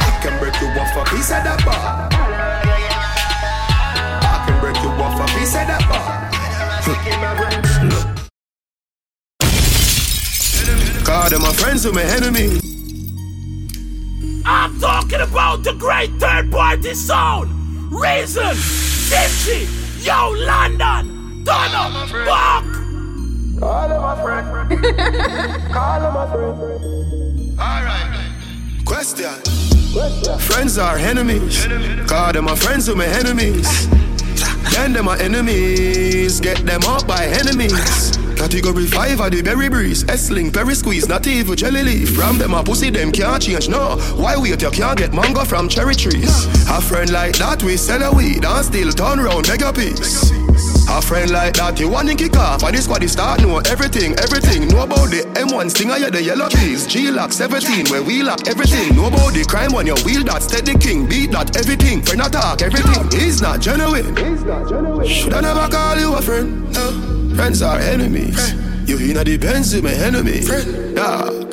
I 0.00 0.18
can 0.22 0.34
break 0.40 0.56
you 0.58 0.68
off 0.80 0.96
a 0.96 1.04
piece 1.14 1.32
of 1.32 1.44
that 1.44 1.60
bar. 1.66 2.08
I 4.24 4.40
can 4.46 4.56
break 4.62 4.80
you 4.82 4.88
off 5.04 5.20
a 5.20 5.26
piece 5.38 5.54
of 5.54 5.66
that 5.68 5.84
bar. 5.86 6.24
Call 11.04 11.28
them 11.28 11.42
my 11.42 11.52
friends 11.52 11.84
who 11.84 11.92
my 11.92 12.04
enemy. 12.04 12.73
I'm 14.46 14.78
talking 14.78 15.20
about 15.20 15.64
the 15.64 15.72
great 15.72 16.10
third 16.20 16.50
party 16.50 16.94
sound. 16.94 17.50
Reason, 17.90 18.42
Dipsy, 18.42 19.66
Yo 20.04 20.30
London, 20.30 21.44
Donald, 21.44 22.10
Buck. 22.26 22.64
Call 23.58 23.88
them 23.88 24.02
my 24.02 24.22
friend. 24.22 24.68
Call 25.72 26.00
them 26.00 26.14
my 26.14 26.30
friend. 26.30 27.58
Alright. 27.58 28.84
Question. 28.84 29.32
Friends 30.40 30.76
are 30.76 30.96
enemies. 30.98 31.66
Call 32.08 32.32
them 32.32 32.46
my 32.46 32.56
friends 32.56 32.86
who 32.86 32.96
my 32.96 33.06
enemies. 33.06 33.88
Then 34.72 34.92
them 34.92 35.04
my 35.06 35.18
enemies. 35.18 36.40
Get 36.40 36.66
them 36.66 36.82
up 36.84 37.06
by 37.06 37.26
enemies. 37.26 38.13
Category 38.36 38.86
5 38.86 39.20
are 39.20 39.30
the 39.30 39.42
berry 39.42 39.68
breeze. 39.68 40.04
S-Link, 40.08 40.52
berry 40.52 40.74
squeeze, 40.74 41.08
not 41.08 41.26
even 41.26 41.56
jelly 41.56 41.82
leaf. 41.82 42.14
From 42.14 42.38
them 42.38 42.54
a 42.54 42.62
pussy, 42.62 42.90
them 42.90 43.10
can't 43.12 43.42
change, 43.42 43.68
no. 43.68 43.96
Why 44.16 44.36
wait, 44.36 44.60
you 44.62 44.70
can't 44.70 44.98
get 44.98 45.12
mango 45.12 45.44
from 45.44 45.68
cherry 45.68 45.94
trees. 45.94 46.46
A 46.68 46.80
friend 46.80 47.10
like 47.10 47.38
that, 47.38 47.62
we 47.62 47.76
sell 47.76 48.02
a 48.02 48.14
weed 48.14 48.44
and 48.44 48.64
still 48.64 48.92
turn 48.92 49.20
round, 49.20 49.46
beg 49.46 49.62
a 49.62 49.72
piece. 49.72 50.30
A 50.88 51.00
friend 51.00 51.30
like 51.30 51.54
that, 51.54 51.80
you 51.80 51.88
want 51.88 52.08
to 52.08 52.14
kick 52.14 52.36
off. 52.36 52.62
And 52.62 52.74
this 52.74 52.84
squad 52.84 53.08
start 53.08 53.40
know 53.40 53.58
everything, 53.58 54.14
everything. 54.18 54.68
Know 54.68 54.82
about 54.82 55.10
the 55.10 55.22
M1 55.34 55.70
stinger, 55.70 55.96
yeah, 55.98 56.10
the 56.10 56.22
yellow 56.22 56.48
keys. 56.48 56.86
Glock 56.86 57.32
17, 57.32 57.86
where 57.90 58.02
we 58.02 58.22
lock 58.22 58.46
everything. 58.46 58.94
Know 58.94 59.06
about 59.06 59.32
the 59.32 59.44
crime 59.48 59.74
on 59.74 59.86
your 59.86 59.98
wheel 60.04 60.22
that 60.24 60.42
steady 60.42 60.76
king. 60.78 61.06
Beat 61.06 61.32
that 61.32 61.56
everything. 61.56 62.02
Friend 62.02 62.20
attack 62.20 62.62
everything. 62.62 63.10
He's 63.18 63.40
not 63.40 63.60
genuine. 63.60 64.14
Should 65.06 65.32
I 65.32 65.40
never 65.40 65.68
call 65.68 65.98
you 65.98 66.14
a 66.14 66.22
friend? 66.22 66.72
No. 66.72 67.23
Friends 67.34 67.62
are 67.62 67.78
enemies. 67.80 68.54
You 68.86 68.96
in 68.98 69.14
the 69.14 69.36
Benz, 69.36 69.74
my 69.82 69.92
enemy. 69.92 70.40
Yeah. 70.94 71.43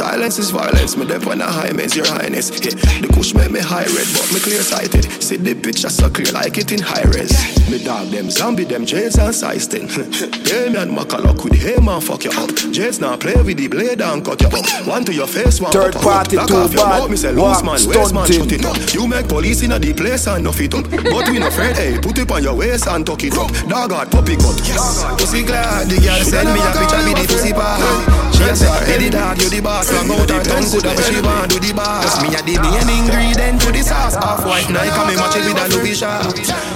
Silence 0.00 0.38
is 0.38 0.50
violence, 0.50 0.96
me 0.96 1.04
dep 1.04 1.26
on 1.26 1.42
a 1.42 1.44
high 1.44 1.72
mess, 1.72 1.94
your 1.94 2.06
highness. 2.06 2.48
Yeah, 2.64 2.72
the 3.02 3.08
kush 3.12 3.34
make 3.34 3.50
me 3.50 3.60
high 3.60 3.84
red, 3.84 4.08
but 4.16 4.32
me 4.32 4.40
clear 4.40 4.62
sighted. 4.62 5.04
See 5.22 5.36
the 5.36 5.54
picture 5.54 5.90
so 5.90 6.08
clear 6.08 6.32
like 6.32 6.56
it 6.56 6.72
in 6.72 6.80
high 6.80 7.04
res. 7.12 7.36
Me 7.68 7.84
dog 7.84 8.08
them 8.08 8.30
zombie, 8.30 8.64
them 8.64 8.86
jades 8.86 9.18
and 9.18 9.34
size 9.34 9.66
ten. 9.66 9.82
yeah, 10.48 10.72
man, 10.72 10.88
Macalock 10.96 11.44
with 11.44 11.52
the 11.52 11.78
man 11.84 12.00
fuck 12.00 12.24
you 12.24 12.32
up. 12.32 12.48
Jades 12.72 12.98
now 12.98 13.14
play 13.18 13.36
with 13.42 13.58
the 13.58 13.68
blade 13.68 14.00
and 14.00 14.24
cut 14.24 14.40
you 14.40 14.48
up. 14.48 14.86
One 14.88 15.04
to 15.04 15.12
your 15.12 15.26
face, 15.26 15.60
one 15.60 15.70
Third 15.70 15.92
party 15.92 16.38
off 16.38 16.48
your 16.48 16.80
bad. 16.80 17.04
mouth, 17.04 17.10
me 17.10 17.16
say 17.16 17.32
loose 17.32 17.62
man, 17.62 17.76
waste 17.84 18.14
man, 18.14 18.24
shut 18.24 18.52
it 18.52 18.64
up. 18.64 18.80
You 18.94 19.06
make 19.06 19.28
police 19.28 19.60
in 19.62 19.72
a 19.72 19.78
the 19.78 19.92
place 19.92 20.26
and 20.26 20.44
nuff 20.44 20.60
it 20.62 20.72
up. 20.72 20.88
But 20.88 21.28
we 21.28 21.38
no 21.38 21.48
afraid, 21.48 21.76
hey, 21.76 21.98
put 22.00 22.16
it 22.16 22.30
on 22.32 22.42
your 22.42 22.56
waist 22.56 22.88
and 22.88 23.04
tuck 23.04 23.22
it 23.22 23.36
up. 23.36 23.52
Dog 23.68 23.92
hard 23.92 24.10
puppy 24.10 24.36
cut. 24.40 24.56
Yes. 24.64 25.04
Pussy 25.20 25.44
glad, 25.44 25.92
the 25.92 26.00
girl 26.00 26.24
send 26.24 26.48
me 26.48 26.60
a 26.64 26.72
picture 26.72 27.04
with 27.04 27.20
the 27.20 27.26
pussy 27.28 27.52
part. 27.52 27.84
She 28.32 28.48
a 28.48 28.56
say, 28.56 28.72
hey, 28.88 29.04
the 29.04 29.10
dog, 29.12 29.36
you 29.36 29.50
the 29.50 29.60
boss, 29.60 29.89
long 29.92 30.10
out 30.10 30.30
her 30.30 30.42
tongue 30.42 30.68
but 30.82 30.98
she 31.04 31.20
want 31.20 31.50
do 31.50 31.58
the 31.58 31.72
boss. 31.74 32.22
Me 32.22 32.28
a 32.34 32.40
the 32.42 32.56
main 32.60 32.88
ingredient 32.88 33.60
to 33.62 33.72
the 33.72 33.82
sauce. 33.82 34.14
Half 34.16 34.44
white 34.44 34.68
Nike, 34.70 34.90
and 34.90 35.08
me 35.08 35.14
match 35.16 35.36
it 35.36 35.44
with 35.46 35.60
a 35.60 35.66
Louis 35.74 35.96
shot. 35.96 36.26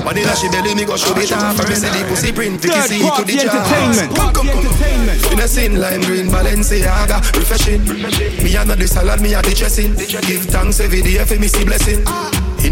But 0.04 0.16
inna 0.16 0.35
she 0.37 0.49
belly, 0.49 0.75
me 0.75 0.85
go 0.85 0.97
show 0.97 1.16
it 1.16 1.33
off. 1.33 1.59
Me 1.68 1.75
see 1.75 1.90
the 1.90 2.02
pussy 2.09 2.33
print, 2.33 2.61
Vicky 2.61 2.80
see 2.87 3.02
to 3.02 3.23
the 3.25 3.35
entertainment. 3.40 4.11
chart. 4.14 4.35
Party 4.35 4.50
entertainment. 4.50 5.33
In 5.33 5.40
a 5.40 5.49
sin 5.49 5.80
lime 5.80 6.02
green 6.02 6.28
Balenciaga 6.28 7.21
refreshing. 7.37 7.83
Me 7.85 8.56
a 8.56 8.64
not 8.64 8.78
the 8.78 8.87
salad, 8.87 9.21
me 9.21 9.35
a 9.35 9.42
the 9.42 9.54
dressing. 9.54 9.94
Give 9.94 10.42
thanks 10.47 10.80
every 10.80 11.02
day 11.02 11.23
for 11.25 11.38
me 11.38 11.49
see 11.49 11.64
blessing. 11.64 12.04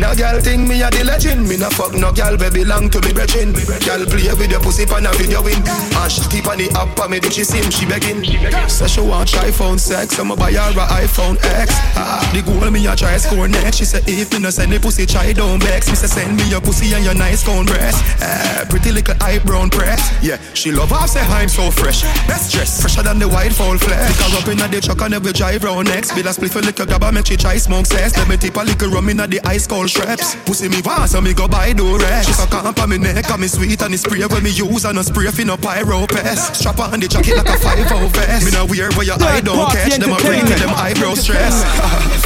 A 0.03 0.15
girl 0.15 0.41
thing, 0.41 0.69
me 0.69 0.83
a 0.83 0.91
the 0.91 1.05
legend. 1.05 1.49
Me 1.49 1.57
no 1.57 1.71
fuck 1.71 1.95
no 1.95 2.13
girl, 2.13 2.37
baby 2.37 2.65
belong 2.65 2.91
to 2.91 3.01
me 3.01 3.13
brethren. 3.15 3.57
Girl 3.81 4.05
play 4.05 4.29
with 4.37 4.51
your 4.51 4.61
pussy 4.61 4.85
pan 4.85 5.07
a 5.07 5.13
video 5.17 5.41
win. 5.41 5.57
And 5.65 6.13
she 6.13 6.21
keep 6.29 6.47
on 6.47 6.59
the 6.59 6.69
app, 6.77 6.99
and 7.01 7.11
me 7.11 7.19
do 7.19 7.31
she 7.31 7.45
sim, 7.45 7.71
she 7.71 7.87
begging. 7.87 8.21
Say 8.69 8.89
she 8.89 9.01
want 9.01 9.31
try 9.31 9.51
phone 9.51 9.79
sex, 9.79 10.19
I'ma 10.19 10.37
buy 10.37 10.53
her 10.53 10.69
a 10.77 10.85
iPhone 11.01 11.41
X. 11.41 11.73
Ah, 11.97 12.21
the 12.35 12.43
goal 12.43 12.69
me 12.71 12.85
a 12.87 12.95
try 12.95 13.17
score 13.17 13.49
next. 13.49 13.79
She 13.79 13.85
say 13.87 14.03
if 14.05 14.33
me 14.33 14.41
no 14.41 14.51
send 14.51 14.73
the 14.73 14.79
pussy, 14.79 15.07
try 15.07 15.33
don't 15.33 15.63
vex. 15.63 15.89
Me 15.89 15.95
say 15.95 16.09
send 16.09 16.37
me 16.37 16.45
your 16.51 16.61
pussy 16.61 16.93
and 16.93 17.05
your 17.05 17.15
nice 17.15 17.43
cone 17.43 17.65
breast. 17.65 18.05
Ah, 18.21 18.67
pretty 18.69 18.93
little 18.93 19.17
eyebrow 19.23 19.69
press. 19.71 20.13
Yeah, 20.23 20.37
she 20.53 20.73
love 20.73 20.91
her 20.91 21.07
say 21.07 21.21
I'm 21.21 21.49
so 21.49 21.71
fresh. 21.71 22.03
Best 22.29 22.53
dress, 22.53 22.83
fresher 22.83 23.03
than 23.03 23.19
the 23.19 23.29
white 23.29 23.53
fall 23.53 23.79
flesh. 23.79 24.13
Her 24.19 24.37
up 24.37 24.49
inna 24.49 24.69
the 24.69 24.81
truck 24.81 25.01
and 25.01 25.15
every 25.15 25.33
drive 25.33 25.65
round 25.65 25.89
next. 25.89 26.13
Bill 26.13 26.27
a 26.27 26.31
spliff 26.31 26.57
a 26.57 26.61
little 26.61 26.85
grab 26.85 27.05
and 27.05 27.15
make 27.15 27.27
she 27.27 27.37
try 27.37 27.57
smoke 27.57 27.87
cess. 27.87 28.17
Let 28.17 28.29
me 28.29 28.37
tip 28.37 28.57
a 28.57 28.61
little 28.61 28.91
rum 28.91 29.09
inna 29.09 29.27
the 29.27 29.41
ice 29.47 29.67
cold 29.67 29.89
straps. 29.93 30.35
Pussy 30.49 30.69
me 30.69 30.81
want 30.81 31.11
so 31.11 31.21
me 31.21 31.35
go 31.35 31.47
buy 31.47 31.73
do 31.73 31.99
rest. 31.99 32.29
She 32.29 32.33
suck 32.33 32.51
camp 32.51 32.81
on 32.81 32.89
me 32.89 32.99
neck 32.99 33.29
and 33.29 33.41
me 33.41 33.49
sweet 33.49 33.81
and 33.83 33.93
the 33.93 33.99
spray 33.99 34.25
when 34.25 34.43
me 34.43 34.51
use 34.51 34.85
and 34.85 34.99
a 34.99 35.05
spray 35.05 35.29
fi 35.29 35.45
no 35.45 35.57
pyro 35.57 36.07
pest. 36.09 36.57
Strap 36.57 36.81
on 36.81 37.01
the 37.01 37.09
jacket 37.09 37.37
like 37.37 37.49
a 37.49 37.57
five 37.61 37.93
o 37.93 38.09
vest. 38.09 38.45
Me 38.45 38.51
no 38.51 38.65
wear 38.65 38.89
where 38.97 39.07
your 39.07 39.21
eye 39.21 39.41
don't 39.45 39.69
catch 39.71 40.01
them 40.01 40.13
a 40.13 40.17
bring 40.17 40.49
me 40.49 40.57
entertainment. 40.57 40.73
them 40.73 40.75
eyebrow 40.81 41.15
stress. 41.15 41.61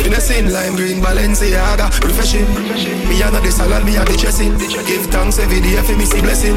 In 0.06 0.14
a 0.14 0.20
sin 0.20 0.52
lime 0.52 0.76
green 0.76 1.02
Balenciaga 1.02 1.90
refreshing. 2.06 2.46
Me 3.10 3.18
a 3.22 3.30
not 3.30 3.42
the 3.42 3.50
salad, 3.50 3.84
me 3.84 3.96
a 3.98 4.04
the 4.06 4.14
dressing. 4.16 4.54
Give 4.86 5.02
thanks 5.10 5.38
every 5.38 5.60
day 5.60 5.82
for 5.82 5.96
me 5.98 6.06
see 6.06 6.22
blessing. 6.22 6.56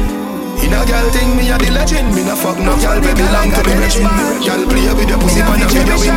In 0.60 0.76
a 0.76 0.84
girl 0.84 1.08
thing, 1.10 1.34
me 1.36 1.50
a 1.50 1.56
the 1.56 1.70
legend. 1.72 2.14
Me 2.14 2.22
no 2.22 2.36
fuck 2.36 2.58
no 2.60 2.76
girl, 2.78 3.00
baby 3.00 3.24
long 3.32 3.48
to 3.50 3.62
me 3.64 3.72
brethren. 3.80 4.06
Girl 4.44 4.62
play 4.68 4.92
with 4.92 5.08
the 5.08 5.16
pussy 5.18 5.40
pan 5.40 5.62
a 5.62 5.66
video 5.66 5.96
win. 5.98 6.09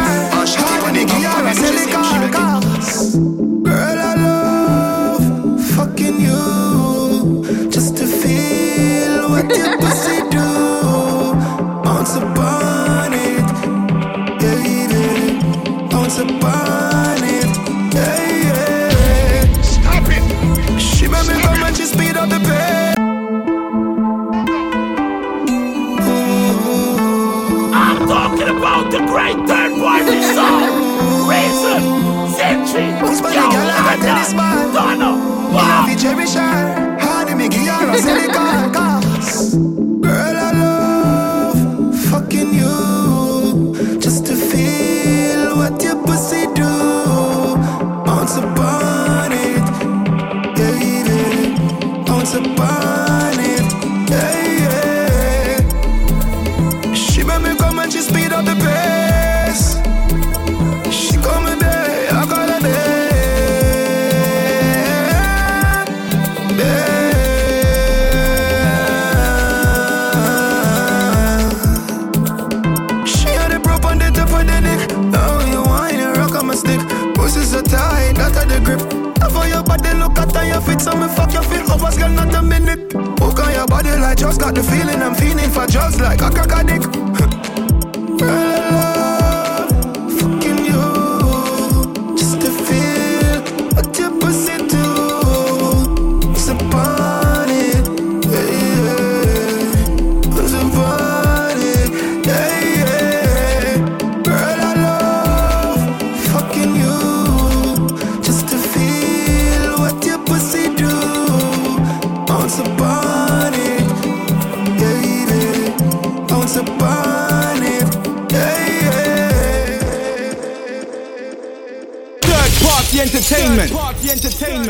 Feet, 80.64 80.82
so 80.82 80.96
me 80.96 81.08
fuck 81.08 81.34
your 81.34 81.44
feel 81.44 81.70
hours, 81.72 81.98
girl, 81.98 82.10
not 82.10 82.34
a 82.34 82.42
minute. 82.42 82.92
Hook 82.94 83.40
on 83.40 83.54
your 83.54 83.68
body 83.68 83.90
like 83.92 84.18
just 84.18 84.40
got 84.40 84.56
the 84.56 84.64
feeling 84.64 85.02
I'm 85.02 85.16
feeling 85.16 85.50
for 85.52 85.68
just 85.68 86.00
like 86.00 86.22
a 86.22 86.30
cock 86.30 86.52
a 86.52 86.64
dick. 86.64 88.53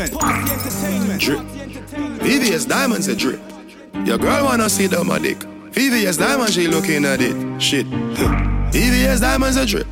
Entertainment. 0.00 1.20
Drip. 1.20 1.40
VVS 2.20 2.68
Diamonds 2.68 3.08
a 3.08 3.16
drip. 3.16 3.40
Your 4.04 4.18
girl 4.18 4.44
wanna 4.44 4.68
see 4.68 4.86
the 4.86 5.02
my 5.04 5.18
dick. 5.18 5.38
VVS 5.72 6.18
Diamonds, 6.18 6.54
she 6.54 6.68
looking 6.68 7.04
at 7.04 7.20
it. 7.20 7.60
Shit. 7.60 7.86
VVS 7.86 9.20
Diamonds 9.20 9.56
a 9.56 9.66
drip. 9.66 9.86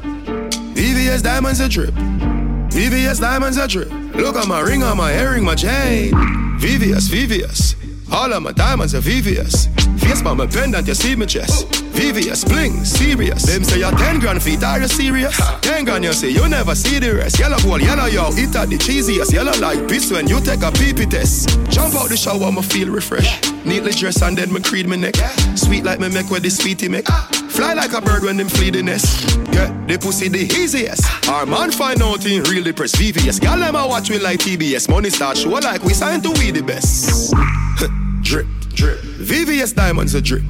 VVS 0.75 1.23
Diamonds 1.23 1.61
a 1.61 1.69
drip. 1.69 1.95
VVS 1.95 3.21
Diamonds 3.21 3.57
a 3.57 3.69
drip. 3.69 3.91
Look 4.15 4.37
at 4.37 4.47
my 4.49 4.61
ring 4.61 4.83
on 4.83 4.97
my 4.97 5.13
earring, 5.13 5.45
my 5.45 5.55
chain. 5.55 6.13
VVS, 6.59 7.09
VVS. 7.11 7.77
All 8.13 8.33
of 8.33 8.43
my 8.43 8.53
diamonds 8.53 8.95
are 8.95 9.01
VVS. 9.01 9.69
Face 10.01 10.23
by 10.23 10.35
my 10.35 10.47
pendant, 10.47 10.87
you 10.87 10.95
see 10.95 11.17
me 11.17 11.27
chest. 11.27 11.82
VVS, 11.93 12.49
bling, 12.49 12.85
serious. 12.85 13.43
Them 13.45 13.65
say 13.65 13.81
you're 13.81 13.93
10 13.93 14.21
grand 14.21 14.43
feet, 14.43 14.63
are 14.65 14.81
you 14.81 14.89
serious? 14.89 15.37
10 15.61 15.85
grand, 15.85 16.05
you 16.05 16.13
say 16.13 16.31
you 16.31 16.49
never 16.49 16.75
see 16.75 16.99
the 16.99 17.15
rest. 17.15 17.39
Yellow 17.39 17.59
ball, 17.59 17.81
yellow, 17.81 18.07
yo, 18.07 18.29
it 18.33 18.55
at 18.57 18.69
the 18.69 18.79
cheesiest. 18.79 19.33
Yellow 19.33 19.53
like 19.61 19.87
piss 19.89 20.11
when 20.11 20.27
you 20.27 20.41
take 20.41 20.63
a 20.63 20.73
pee 20.73 20.93
pee 20.93 21.07
test. 21.07 21.49
Jump 21.71 21.95
out 21.95 22.09
the 22.09 22.17
shower, 22.17 22.45
I'ma 22.45 22.63
feel 22.63 22.89
refreshed. 22.89 23.53
Neatly 23.65 23.93
dressed 23.93 24.23
and 24.23 24.37
then 24.37 24.53
me 24.53 24.61
creed 24.61 24.89
me 24.89 24.97
neck. 24.97 25.17
Sweet 25.55 25.85
like 25.85 26.01
me 26.01 26.09
make 26.09 26.31
where 26.31 26.41
the 26.41 26.51
sweetie 26.51 26.89
make. 26.89 27.09
Ah. 27.09 27.29
Fly 27.51 27.75
like 27.75 27.93
a 27.93 28.01
bird 28.01 28.23
when 28.23 28.37
them 28.37 28.49
flee 28.49 28.71
the 28.71 28.83
nest. 28.83 29.39
Yeah, 29.53 29.71
the 29.87 29.99
pussy 29.99 30.29
the 30.29 30.41
easiest. 30.41 31.03
Ah. 31.05 31.41
Our 31.41 31.47
man 31.47 31.71
find 31.71 32.03
out 32.03 32.25
in 32.27 32.43
real 32.45 32.65
depressed 32.65 32.97
VVS. 32.97 33.41
Girl, 33.41 33.59
them 33.59 33.77
a 33.77 33.87
watch 33.87 34.11
we 34.11 34.19
like 34.19 34.41
TBS. 34.41 34.89
Money 34.89 35.11
start 35.11 35.37
show 35.37 35.51
like 35.51 35.85
we 35.85 35.93
signed 35.95 36.23
to 36.25 36.31
we 36.31 36.51
the 36.51 36.63
best. 36.63 37.33
drip, 38.23 38.47
drip. 38.75 38.99
VVS 38.99 39.75
diamonds 39.75 40.15
a 40.15 40.23
drip. 40.23 40.43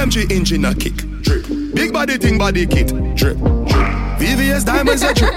AMG 0.00 0.32
engine 0.32 0.64
a 0.64 0.74
kick. 0.74 0.96
Drip. 1.20 1.46
Big 1.74 1.92
body 1.92 2.16
thing 2.16 2.38
body 2.38 2.66
kit. 2.66 2.86
Drip. 3.14 3.36
Drip. 3.36 3.36
VVS 4.16 4.64
diamonds 4.64 5.02
a 5.02 5.12
drip. 5.12 5.34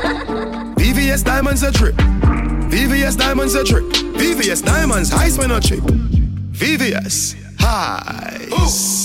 VVS 0.77 1.25
diamonds 1.25 1.63
a 1.63 1.71
drip. 1.73 1.95
VVS 1.95 3.17
diamonds 3.17 3.55
a 3.55 3.63
drip. 3.65 3.83
VVS 3.83 4.63
diamonds 4.63 5.11
ice 5.11 5.37
when 5.37 5.51
a 5.51 5.59
chip. 5.59 5.81
VVS 5.81 7.42
Highs. 7.65 9.03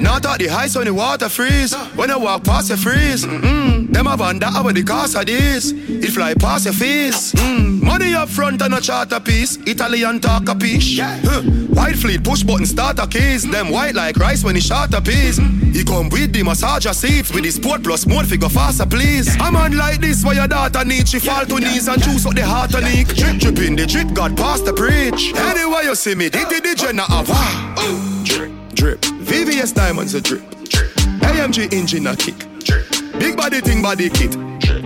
Not 0.00 0.26
at 0.26 0.38
the 0.38 0.48
heights 0.48 0.76
when 0.76 0.86
the 0.86 0.94
water 0.94 1.28
freeze. 1.28 1.74
When 1.94 2.10
I 2.10 2.16
walk 2.16 2.44
past 2.44 2.68
the 2.68 2.76
freeze. 2.76 3.24
Mm-mm. 3.24 3.92
Them 3.92 4.06
a 4.06 4.16
wonder 4.16 4.46
how 4.46 4.70
the 4.70 4.82
cost 4.82 5.16
of 5.16 5.26
this. 5.26 5.72
It 5.72 6.10
fly 6.10 6.34
past 6.34 6.64
your 6.64 6.74
face. 6.74 7.32
Mm. 7.32 7.82
Money 7.82 8.14
up 8.14 8.28
front 8.28 8.62
and 8.62 8.74
a 8.74 8.80
charter 8.80 9.20
piece. 9.20 9.56
Italian 9.58 10.20
talk 10.20 10.48
a 10.48 10.54
piece. 10.54 10.98
Huh. 10.98 11.42
White 11.72 11.96
fleet 11.96 12.24
push 12.24 12.42
button 12.42 12.66
starter 12.66 13.06
keys. 13.06 13.48
Them 13.48 13.70
white 13.70 13.94
like 13.94 14.16
rice 14.16 14.44
when 14.44 14.54
he 14.54 14.60
shot 14.60 14.92
a 14.94 15.00
piece. 15.00 15.38
He 15.72 15.84
come 15.84 16.08
with 16.10 16.32
the 16.32 16.42
massager 16.42 16.94
seats 16.94 17.32
with 17.32 17.44
the 17.44 17.50
sport 17.50 17.82
plus 17.82 18.06
more 18.06 18.24
figure 18.24 18.48
faster 18.48 18.86
please. 18.86 19.34
A 19.36 19.50
man 19.50 19.76
like 19.76 20.00
this 20.00 20.24
where 20.24 20.34
your 20.34 20.48
daughter 20.48 20.84
need 20.84 21.08
she 21.08 21.18
fall 21.18 21.46
to 21.46 21.58
knees 21.60 21.88
and 21.88 22.02
juice 22.02 22.26
up 22.26 22.34
the 22.34 22.44
heart 22.44 22.74
and 22.74 22.84
leak. 22.84 23.08
Drip 23.08 23.38
drip 23.38 23.58
in 23.58 23.76
the 23.76 23.86
drip 23.86 24.12
God 24.12 24.36
past 24.36 24.64
the 24.64 24.72
preach. 24.72 25.32
Anyway 25.34 25.84
you 25.84 25.94
see 25.94 26.14
me, 26.14 26.28
did 26.28 26.48
the 26.48 26.74
jenna 26.76 27.04
of 27.10 27.26
Drip 27.26 27.51
drip. 28.74 29.00
VVS 29.00 29.74
diamonds 29.74 30.14
a 30.14 30.20
drip. 30.20 30.42
AMG 31.22 31.72
engine 31.72 32.06
a 32.06 32.16
kick. 32.16 32.38
Big 33.18 33.36
body 33.36 33.60
thing 33.60 33.82
body 33.82 34.08
kit. 34.08 34.32
Drip. 34.60 34.84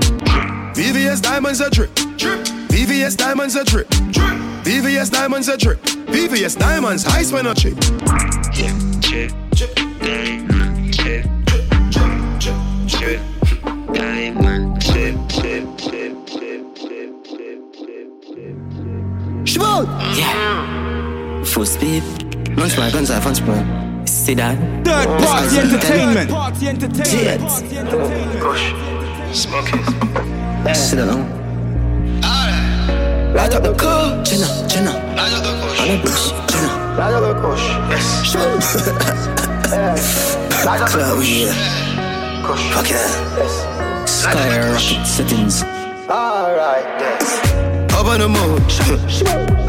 VVS 0.77 1.23
diamonds 1.23 1.61
a 1.61 1.71
trip 1.71 1.91
drip. 2.17 2.41
VVS 2.69 3.17
diamonds 3.17 3.55
a 3.55 3.65
drip. 3.65 3.89
drip. 3.89 4.39
VVS 4.65 5.11
diamonds 5.11 5.49
a 5.49 5.57
drip. 5.57 5.81
VVS 5.83 6.59
diamonds 6.59 7.05
ice 7.07 7.33
when 7.33 7.47
a 7.47 7.55
chip. 7.55 7.75
Schwul! 19.45 19.87
Yeah. 20.17 21.45
Full 21.45 21.67
speed. 21.67 22.26
Lunch 22.57 22.77
my 22.79 22.91
guns, 22.91 23.11
I 23.11 23.21
fancy 23.21 23.43
man. 23.45 24.07
See 24.07 24.35
that? 24.35 24.57
Third 24.85 25.07
party 25.21 25.59
entertainment. 25.59 26.31
Jet. 27.05 27.41
Gosh. 28.41 28.73
Smoking. 29.37 29.85
Sit 30.75 30.97
down. 30.97 31.21
Light 33.35 33.55
up 33.55 33.63
the 33.63 33.75
car. 33.75 34.25
Jenna, 34.25 34.47
Jenna. 34.69 34.93
Light 35.15 35.33
up 35.33 35.43
the 35.45 35.53
coach. 35.61 35.79
Light 35.79 36.01
up 36.03 36.03
coach. 36.03 36.33
Jenna. 36.51 36.71
Light 36.97 37.15
up 37.15 37.23
the 37.23 37.35
coach. 37.43 37.65
Yes. 37.91 38.35
Light 40.65 40.81
up 40.81 40.91
the 40.91 40.99
coach. 41.05 41.77
Fuck 42.73 42.89
yeah. 42.91 44.07
Skyrocket 44.07 45.07
settings. 45.07 45.63
Alright, 46.09 46.87
yes. 47.01 47.93
Up 47.93 48.07
on 48.07 48.21
the 48.21 48.29
moon. 48.29 48.63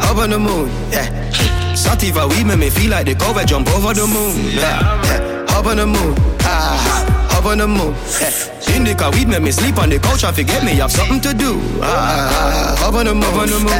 Up 0.00 0.16
on 0.16 0.30
the 0.30 0.38
moon. 0.38 0.70
Yeah. 0.90 1.57
Sativa 1.78 2.26
weed 2.26 2.44
make 2.44 2.58
me 2.58 2.70
feel 2.70 2.90
like 2.90 3.06
the 3.06 3.14
go 3.14 3.32
jump 3.44 3.68
over 3.70 3.94
the 3.94 4.06
moon. 4.06 4.34
Yeah. 4.50 4.82
yeah. 5.06 5.56
Up 5.56 5.66
on 5.66 5.76
the 5.76 5.86
moon. 5.86 6.14
Ah. 6.42 7.38
Up 7.38 7.46
on 7.46 7.58
the 7.58 7.68
moon. 7.68 7.94
Yeah. 8.18 8.74
Indica 8.74 9.10
weed 9.10 9.28
make 9.28 9.42
me 9.42 9.52
sleep 9.52 9.78
on 9.78 9.88
the 9.88 9.98
couch 9.98 10.24
and 10.24 10.34
forget 10.34 10.64
me 10.64 10.74
have 10.82 10.90
something 10.90 11.20
to 11.20 11.32
do. 11.32 11.60
Ah. 11.80 12.88
Up 12.88 12.94
on 12.94 13.06
the 13.06 13.14
moon. 13.14 13.22
Up 13.22 13.34
on 13.34 13.48
the 13.48 13.58
moon. 13.62 13.70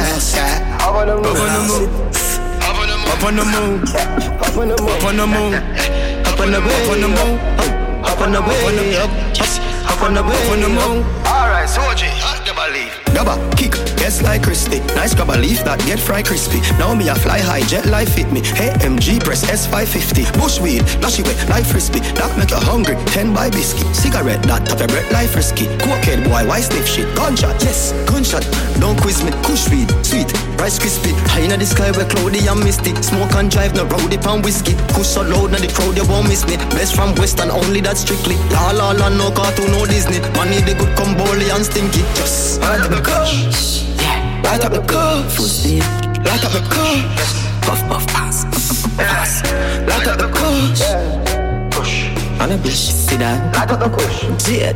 Up 0.79 0.95
on 0.95 1.07
the 1.07 1.15
moon. 1.15 1.27
Up 1.27 1.43
on 2.79 2.85
the 2.87 2.95
moon. 2.95 3.03
Up 3.09 3.23
on 3.23 3.35
the 3.35 3.45
moon. 3.45 3.83
Up 4.39 4.55
on 4.55 4.67
the 4.67 4.77
moon. 4.77 4.89
Up 4.89 5.03
on 5.03 5.17
the 5.17 5.27
moon. 5.27 5.53
Up 6.23 6.39
on 6.39 7.01
the 7.01 7.09
moon. 7.11 7.39
Up 8.07 8.21
on 8.21 8.31
the 8.31 8.39
moon. 8.39 8.47
Up 8.47 8.63
on 8.63 8.75
the. 8.75 8.95
Up 9.03 9.59
up 9.99 10.03
on 10.03 10.13
the 10.13 10.23
way. 10.23 10.29
Up 10.29 10.51
on 10.51 10.61
the 10.61 10.69
moon. 10.69 11.03
Alright, 11.25 11.67
Soji, 11.67 12.07
hot 12.23 12.45
the 12.45 12.53
believe. 12.53 13.08
Kick, 13.19 13.75
yes 13.99 14.21
like 14.21 14.43
crispy. 14.43 14.79
Nice 14.95 15.13
grab 15.13 15.29
a 15.29 15.35
leaf 15.35 15.59
that 15.65 15.79
get 15.83 15.99
fry 15.99 16.23
crispy. 16.23 16.61
Now 16.79 16.95
me 16.95 17.09
a 17.09 17.15
fly 17.15 17.39
high, 17.39 17.67
jet 17.67 17.85
life 17.85 18.15
fit 18.15 18.31
me. 18.31 18.39
Hey 18.39 18.71
MG, 18.79 19.19
press 19.19 19.43
S550. 19.43 20.39
Bush 20.39 20.61
weed, 20.61 20.83
lashy 21.03 21.23
wet 21.23 21.35
like 21.49 21.65
frisbee. 21.65 21.99
That 22.15 22.31
make 22.39 22.51
you 22.51 22.63
hungry, 22.63 22.95
10 23.11 23.33
by 23.33 23.49
biscuit. 23.49 23.93
Cigarette, 23.93 24.41
that 24.43 24.63
top 24.63 24.79
your 24.79 24.87
breath 24.87 25.11
life 25.11 25.31
frisky. 25.35 25.67
Cokehead 25.83 26.23
boy, 26.23 26.47
why 26.47 26.61
sniff 26.61 26.87
shit? 26.87 27.11
Gunshot, 27.15 27.59
yes, 27.59 27.91
gunshot. 28.07 28.47
Don't 28.79 28.95
quiz 28.95 29.19
me, 29.19 29.35
kush 29.43 29.67
weed, 29.67 29.91
sweet, 29.99 30.31
rice 30.55 30.79
crispy. 30.79 31.11
High 31.27 31.51
in 31.51 31.59
the 31.59 31.67
sky 31.67 31.91
where 31.91 32.07
cloudy 32.07 32.47
and 32.47 32.63
misty. 32.63 32.95
Smoke 33.03 33.35
and 33.35 33.51
drive, 33.51 33.75
no 33.75 33.83
rowdy 33.83 34.15
pan 34.15 34.41
whiskey. 34.41 34.79
Kush 34.95 35.19
so 35.19 35.27
loud, 35.27 35.51
now 35.51 35.59
the 35.59 35.67
crowd 35.67 35.99
you 35.99 36.07
won't 36.07 36.31
miss 36.31 36.47
me. 36.47 36.55
Best 36.71 36.95
from 36.95 37.11
Western, 37.19 37.51
only 37.51 37.81
that 37.83 37.97
strictly. 37.97 38.39
La 38.55 38.71
la 38.71 38.95
la, 38.95 39.11
no 39.11 39.27
cartoon, 39.35 39.75
no 39.75 39.83
Disney. 39.85 40.23
Money 40.39 40.63
the 40.63 40.71
good 40.79 40.95
come 40.95 41.19
and 41.19 41.65
stinky. 41.65 41.99
Just 42.15 42.61
light 43.09 43.33
up 43.33 43.41
the 43.41 43.41
kush. 43.51 43.83
Yeah. 44.01 44.41
Light 44.43 44.65
up 44.65 44.71
the 44.71 44.81
kush. 44.81 45.35
Full 45.35 45.45
speed. 45.45 45.83
Light 46.25 46.43
up 46.45 46.51
the 46.51 46.61
kush. 46.69 47.03
Puff, 47.61 47.81
puff, 47.87 48.07
pass. 48.07 48.45
Pass. 48.97 49.43
Light 49.87 50.07
up 50.07 50.17
the 50.17 50.27
kush. 50.29 50.81
On 52.41 52.49
the 52.49 52.57
bush. 52.57 52.75
See 52.77 53.17
that? 53.17 53.55
Light 53.55 53.71
up 53.71 53.79
the 53.79 53.89
kush. 53.89 54.45
Jet. 54.45 54.75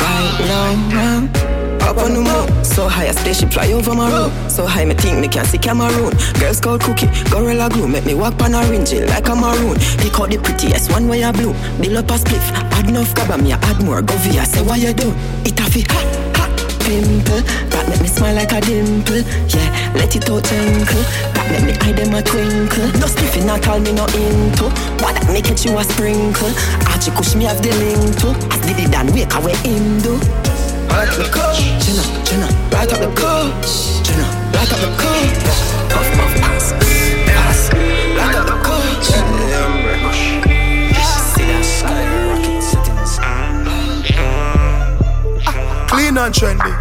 Right 0.00 0.38
now, 0.46 0.96
round. 0.96 1.52
Up 1.82 1.98
on 1.98 2.14
the 2.14 2.20
moon, 2.20 2.64
so 2.64 2.88
high 2.88 3.06
a 3.06 3.12
spaceship 3.12 3.52
fly 3.52 3.72
over 3.72 3.92
my 3.92 4.08
room. 4.08 4.30
So 4.48 4.64
high 4.66 4.84
me 4.84 4.94
think 4.94 5.18
me 5.18 5.26
can 5.26 5.44
see 5.44 5.58
Cameroon. 5.58 6.12
Girl 6.38 6.54
Scout 6.54 6.80
cookie, 6.80 7.08
gorilla 7.28 7.68
glue, 7.68 7.88
make 7.88 8.06
me 8.06 8.14
walk 8.14 8.40
on 8.40 8.54
orange 8.54 8.94
like 8.94 9.28
a 9.28 9.34
maroon. 9.34 9.76
Pick 9.98 10.18
out 10.20 10.30
the 10.30 10.38
prettiest 10.40 10.92
one 10.92 11.08
way 11.08 11.24
I 11.24 11.32
blue. 11.32 11.52
Bill 11.82 11.98
up 11.98 12.10
a 12.10 12.14
spliff, 12.14 12.52
add 12.70 12.88
enough 12.88 13.12
grab 13.16 13.40
me, 13.40 13.52
add 13.52 13.82
more. 13.82 14.00
Go 14.00 14.14
via, 14.18 14.44
say 14.44 14.62
what 14.62 14.78
you 14.78 14.94
do? 14.94 15.12
It 15.44 15.58
a 15.58 15.64
fi 15.64 15.84
hot 15.90 16.31
pimple. 16.84 17.40
That 17.70 17.88
make 17.88 18.00
me 18.02 18.08
smile 18.08 18.34
like 18.34 18.52
a 18.52 18.60
dimple. 18.60 19.22
Yeah, 19.48 19.68
let 19.94 20.14
it 20.14 20.28
out 20.28 20.44
twinkle. 20.44 21.04
That 21.34 21.46
make 21.50 21.64
me 21.66 21.74
eye 21.80 21.92
them 21.92 22.14
a 22.14 22.22
twinkle. 22.22 22.86
No 22.98 23.06
spliffing 23.06 23.48
at 23.48 23.66
all 23.68 23.80
me 23.80 23.92
no 23.92 24.06
into. 24.12 24.66
But 24.98 25.14
that 25.16 25.26
make 25.32 25.50
it 25.50 25.64
you 25.64 25.78
a 25.78 25.84
sprinkle. 25.84 26.52
Archie 26.90 27.10
kush 27.12 27.34
me 27.34 27.44
have 27.44 27.62
the 27.62 27.70
link 27.78 28.18
to. 28.20 28.34
As 28.52 28.60
did 28.66 28.78
it 28.78 28.90
done, 28.90 29.08
wake 29.14 29.32
away 29.34 29.54
Indo. 29.64 30.18
Light 30.92 31.08
up 31.08 31.16
the 31.16 31.24
kush. 31.32 31.62
Jenna, 31.80 32.04
Jenna, 32.26 32.48
Light 32.74 32.92
up 32.92 33.00
the 33.00 33.08
kush. 33.16 34.02
Jenna. 34.04 34.26
Light 34.52 34.72
up 34.72 34.80
the 34.82 34.90
kush. 35.00 35.34
Puff, 35.88 36.08
puff, 36.18 36.32
pass, 36.42 36.72
pass. 37.26 37.72
Light 38.18 38.36
up 38.36 38.46
the 38.46 38.56
kush. 38.60 39.08
See 41.32 41.46
that 41.48 41.64
sky 41.64 42.04
rocket 42.28 42.60
settings. 42.60 43.14
Clean 45.88 46.16
and 46.18 46.34
trendy. 46.34 46.71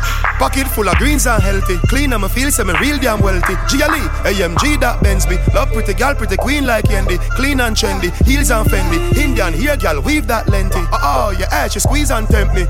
Pocket 0.41 0.67
full 0.69 0.89
of 0.89 0.95
greens 0.95 1.27
and 1.27 1.43
healthy. 1.43 1.77
Clean 1.87 2.11
and 2.11 2.23
me 2.23 2.27
feel 2.27 2.49
say 2.49 2.63
me 2.63 2.73
real 2.81 2.97
damn 2.97 3.21
wealthy. 3.21 3.53
GLE, 3.69 4.01
AMG 4.25 4.79
that 4.79 4.99
Benz 5.03 5.27
me. 5.27 5.37
Love 5.53 5.71
pretty 5.71 5.93
gal, 5.93 6.15
pretty 6.15 6.35
queen 6.35 6.65
like 6.65 6.85
Yendi. 6.85 7.19
Clean 7.37 7.59
and 7.59 7.75
trendy. 7.75 8.09
Heels 8.25 8.49
and 8.49 8.67
Fendi. 8.67 9.15
Indian 9.17 9.53
hair 9.53 9.77
gal, 9.77 10.01
weave 10.01 10.25
that 10.25 10.49
lengthy. 10.49 10.79
Oh, 10.91 11.29
oh 11.29 11.37
yeah, 11.39 11.45
eh, 11.51 11.67
she 11.67 11.79
squeeze 11.79 12.09
and 12.09 12.27
tempt 12.27 12.55
me. 12.55 12.65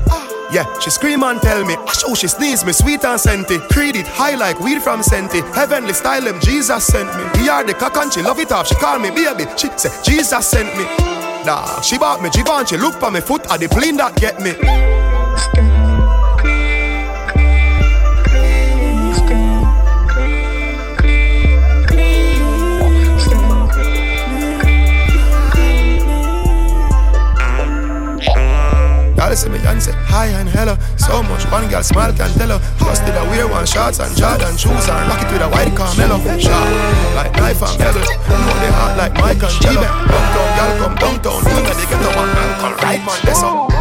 Yeah, 0.52 0.66
she 0.80 0.90
scream 0.90 1.22
and 1.22 1.40
tell 1.40 1.64
me. 1.64 1.72
Ash, 1.88 2.02
oh, 2.04 2.14
she 2.14 2.28
sneeze 2.28 2.62
me, 2.62 2.72
sweet 2.74 3.06
and 3.06 3.18
scenty. 3.18 3.58
Creed 3.70 3.96
it 3.96 4.06
high 4.06 4.34
like 4.34 4.60
weed 4.60 4.82
from 4.82 5.02
Senti. 5.02 5.40
Heavenly 5.40 5.94
style, 5.94 6.26
him 6.26 6.38
Jesus 6.40 6.84
sent 6.84 7.08
me. 7.16 7.40
He 7.40 7.48
are 7.48 7.64
the 7.64 7.72
cock 7.72 7.96
and 7.96 8.12
she 8.12 8.20
love 8.20 8.38
it 8.38 8.52
off. 8.52 8.66
She 8.66 8.74
call 8.74 8.98
me 8.98 9.08
baby. 9.08 9.46
She 9.56 9.68
say 9.78 9.88
Jesus 10.04 10.46
sent 10.46 10.68
me. 10.76 10.84
Nah, 11.46 11.80
she 11.80 11.96
bought 11.96 12.20
me 12.20 12.28
Givenchy. 12.28 12.76
Look 12.76 12.96
for 13.00 13.10
me 13.10 13.22
foot 13.22 13.50
at 13.50 13.60
the 13.60 13.68
plane 13.68 13.96
that 13.96 14.14
get 14.16 14.42
me. 14.42 14.52
Y'all 29.32 29.38
see 29.38 29.48
me 29.48 29.56
and 29.64 29.82
say 29.82 29.96
hi 30.12 30.26
and 30.26 30.46
hello. 30.46 30.76
So 30.98 31.22
much 31.22 31.48
one 31.48 31.66
girl 31.70 31.82
smile 31.82 32.12
can 32.12 32.28
tell 32.36 32.52
her. 32.52 32.60
Just 32.84 33.00
did 33.06 33.16
I 33.16 33.24
wear 33.32 33.48
one 33.48 33.64
shorts 33.64 33.98
and 33.98 34.14
Jordan 34.14 34.58
shoes 34.58 34.84
and 34.92 35.08
rock 35.08 35.24
it 35.24 35.32
with 35.32 35.40
a 35.40 35.48
white 35.48 35.72
Carmelo. 35.72 36.20
Sharp 36.36 37.16
like 37.16 37.32
knife 37.40 37.62
and 37.64 37.78
pebble. 37.80 38.04
Know 38.04 38.60
they 38.60 38.68
hot 38.76 38.92
like 39.00 39.14
Mike 39.14 39.42
and 39.42 39.56
G-Ben. 39.64 39.88
Downtown 39.88 40.48
girl 40.52 40.72
come 40.84 40.94
downtown. 41.00 41.40
You 41.48 41.64
know 41.64 41.72
they 41.72 41.88
get 41.88 42.04
a 42.04 42.10
one 42.12 42.28
man 42.28 42.60
call 42.60 42.74
right 42.84 43.00
man. 43.00 43.20
That's 43.24 43.42
all. 43.42 43.71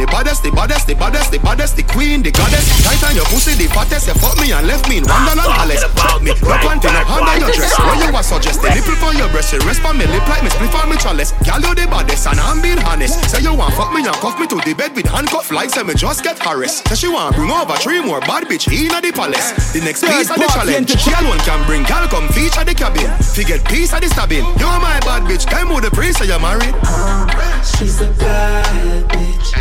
The 0.00 0.06
baddest, 0.08 0.42
the 0.42 0.50
baddest, 0.50 0.86
the 0.88 0.94
baddest, 0.96 1.28
the 1.28 1.38
baddest, 1.44 1.76
the 1.76 1.84
queen, 1.84 2.24
the 2.24 2.32
goddess. 2.32 2.64
Tight 2.80 3.04
on 3.04 3.12
your 3.12 3.28
pussy, 3.28 3.52
the 3.52 3.68
fattest. 3.68 4.08
You 4.08 4.16
fuck 4.16 4.32
me 4.40 4.48
and 4.48 4.64
left 4.64 4.88
me 4.88 4.96
in 4.96 5.04
ah, 5.04 5.12
Wonderland 5.12 5.52
Alice. 5.60 5.84
Fuck 5.92 6.24
me, 6.24 6.32
no 6.40 6.56
panty, 6.64 6.88
no 6.88 7.04
under 7.04 7.36
your 7.36 7.52
dress. 7.52 7.76
When 7.76 8.00
you 8.00 8.08
was 8.08 8.24
suggest 8.24 8.64
the 8.64 8.72
nipple 8.72 8.96
for 8.96 9.12
your 9.12 9.28
breast, 9.28 9.52
you 9.52 9.60
rest 9.68 9.84
on 9.84 10.00
me 10.00 10.08
lip 10.08 10.24
like 10.24 10.40
me 10.40 10.48
split 10.48 10.72
on 10.72 10.88
me 10.88 10.96
chalice. 10.96 11.36
Girl, 11.44 11.60
you 11.60 11.76
the 11.76 11.84
baddest, 11.84 12.24
and 12.32 12.40
I'm 12.40 12.64
being 12.64 12.80
honest. 12.88 13.20
Say 13.28 13.44
you 13.44 13.52
want 13.52 13.76
fuck 13.76 13.92
me 13.92 14.00
and 14.00 14.16
cuff 14.24 14.40
me 14.40 14.48
to 14.48 14.56
the 14.64 14.72
bed 14.72 14.96
with 14.96 15.04
handcuff 15.04 15.52
like 15.52 15.68
say 15.68 15.84
me 15.84 15.92
just 15.92 16.24
get 16.24 16.40
harassed. 16.40 16.88
Say 16.88 16.96
she 16.96 17.08
want 17.12 17.36
bring 17.36 17.52
over 17.52 17.76
three 17.76 18.00
more 18.00 18.24
bad 18.24 18.48
bitch 18.48 18.72
in 18.72 18.88
the 18.88 19.12
palace. 19.12 19.52
The 19.76 19.84
next 19.84 20.00
piece 20.00 20.32
of 20.32 20.40
the 20.40 20.48
challenge, 20.48 20.96
she 20.96 21.12
alone 21.12 21.44
can 21.44 21.60
bring. 21.68 21.84
Girl, 21.84 22.08
come 22.08 22.24
feature 22.32 22.64
the 22.64 22.72
cabin. 22.72 23.04
Forget 23.36 23.60
piece 23.68 23.92
of 23.92 24.00
the 24.00 24.08
stabbing. 24.08 24.48
You're 24.56 24.80
my 24.80 24.96
bad 25.04 25.28
bitch. 25.28 25.44
Come 25.44 25.76
with 25.76 25.84
the 25.84 25.92
priest, 25.92 26.18
so 26.18 26.24
you're 26.24 26.40
married. 26.40 26.72
Uh, 26.88 27.28
she's 27.60 28.00
a 28.00 28.08
bad 28.16 29.04
bitch, 29.12 29.52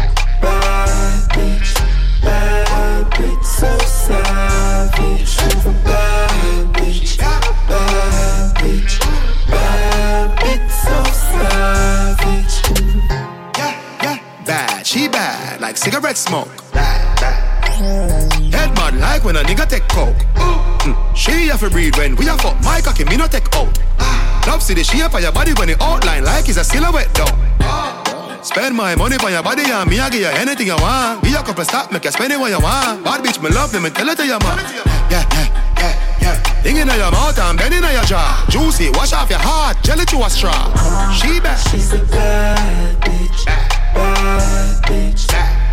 bad 0.42 1.30
bitch, 1.32 1.74
bad 2.22 3.12
bitch, 3.12 3.44
so 3.44 3.78
savage. 3.80 5.38
A 5.66 5.72
bad 5.84 6.74
bitch, 6.74 7.18
bad 7.18 8.56
bitch, 8.56 9.00
bad 9.48 10.38
bitch, 10.40 10.70
so 10.70 11.04
savage. 11.30 12.56
Yeah, 13.58 14.04
yeah, 14.04 14.20
bad. 14.46 14.88
She 14.88 15.08
bad, 15.08 15.62
like 15.62 15.78
cigarette 15.78 16.18
smoke. 16.18 16.50
Bad, 16.74 17.20
bad. 17.20 17.40
Head 18.54 18.76
mad 18.76 18.96
like 18.96 19.24
when 19.24 19.36
a 19.38 19.44
nigga 19.44 19.68
take 19.68 19.88
coke. 19.88 20.18
Mm. 20.36 21.16
She 21.16 21.48
have 21.48 21.60
to 21.60 21.70
breathe 21.70 21.96
when 21.98 22.16
we 22.16 22.26
have 22.26 22.42
fuck 22.42 22.62
my 22.64 22.82
cocky, 22.82 23.06
me 23.06 23.18
no 23.18 23.28
take 23.28 23.54
out. 23.56 23.78
Love 24.48 24.64
see 24.64 24.74
the 24.74 24.84
shape 24.84 25.14
of 25.14 25.22
your 25.22 25.32
body 25.32 25.54
when 25.54 25.70
it 25.70 25.82
outline 25.82 26.24
like 26.24 26.50
it's 26.50 26.58
a 26.58 26.64
silhouette 26.64 27.14
though. 27.14 27.89
Spend 28.50 28.76
my 28.76 28.96
money 28.96 29.16
for 29.20 29.30
your 29.30 29.44
body 29.44 29.62
and 29.62 29.88
me 29.88 30.00
I 30.00 30.10
give 30.10 30.22
you 30.22 30.28
anything 30.28 30.66
you 30.66 30.76
want. 30.78 31.22
Be 31.22 31.36
a 31.36 31.44
couple 31.44 31.64
stop, 31.64 31.92
make 31.92 32.04
you 32.04 32.10
spend 32.10 32.34
it 32.34 32.40
when 32.40 32.50
you 32.50 32.60
want. 32.60 33.04
Bad 33.04 33.22
bitch, 33.24 33.40
me 33.44 33.50
love 33.52 33.72
me, 33.72 33.80
me 33.80 33.92
tell 33.92 34.10
it 34.10 34.18
to 34.18 34.26
your 34.26 34.40
man. 34.40 34.58
Yeah, 35.06 35.22
yeah, 35.30 35.54
yeah, 35.78 36.18
yeah. 36.20 36.36
Thing 36.64 36.78
in 36.78 36.88
your 36.88 37.12
mouth 37.12 37.38
and 37.38 37.60
bend 37.60 37.76
in 37.76 37.84
your 37.84 38.04
jaw. 38.10 38.44
Juicy, 38.50 38.90
wash 38.98 39.14
off 39.14 39.30
your 39.30 39.38
heart, 39.38 39.78
jelly 39.84 40.04
to 40.06 40.18
a 40.26 40.30
straw. 40.32 40.74
She 41.14 41.40
bad. 41.40 41.62
She's 41.70 41.94
a 41.94 42.04
bad 42.06 42.98
bitch, 43.06 43.46
bad 43.46 44.82
bitch, 44.82 45.28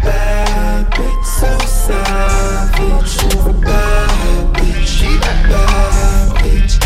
bad 0.05 0.93
bitch, 0.93 1.25
so 1.25 1.59
savage. 1.65 3.09
She's 3.09 3.41
a 3.41 3.55
bad 3.57 4.53
bitch, 4.53 5.01
bad 5.49 6.29
bitch, 6.45 6.79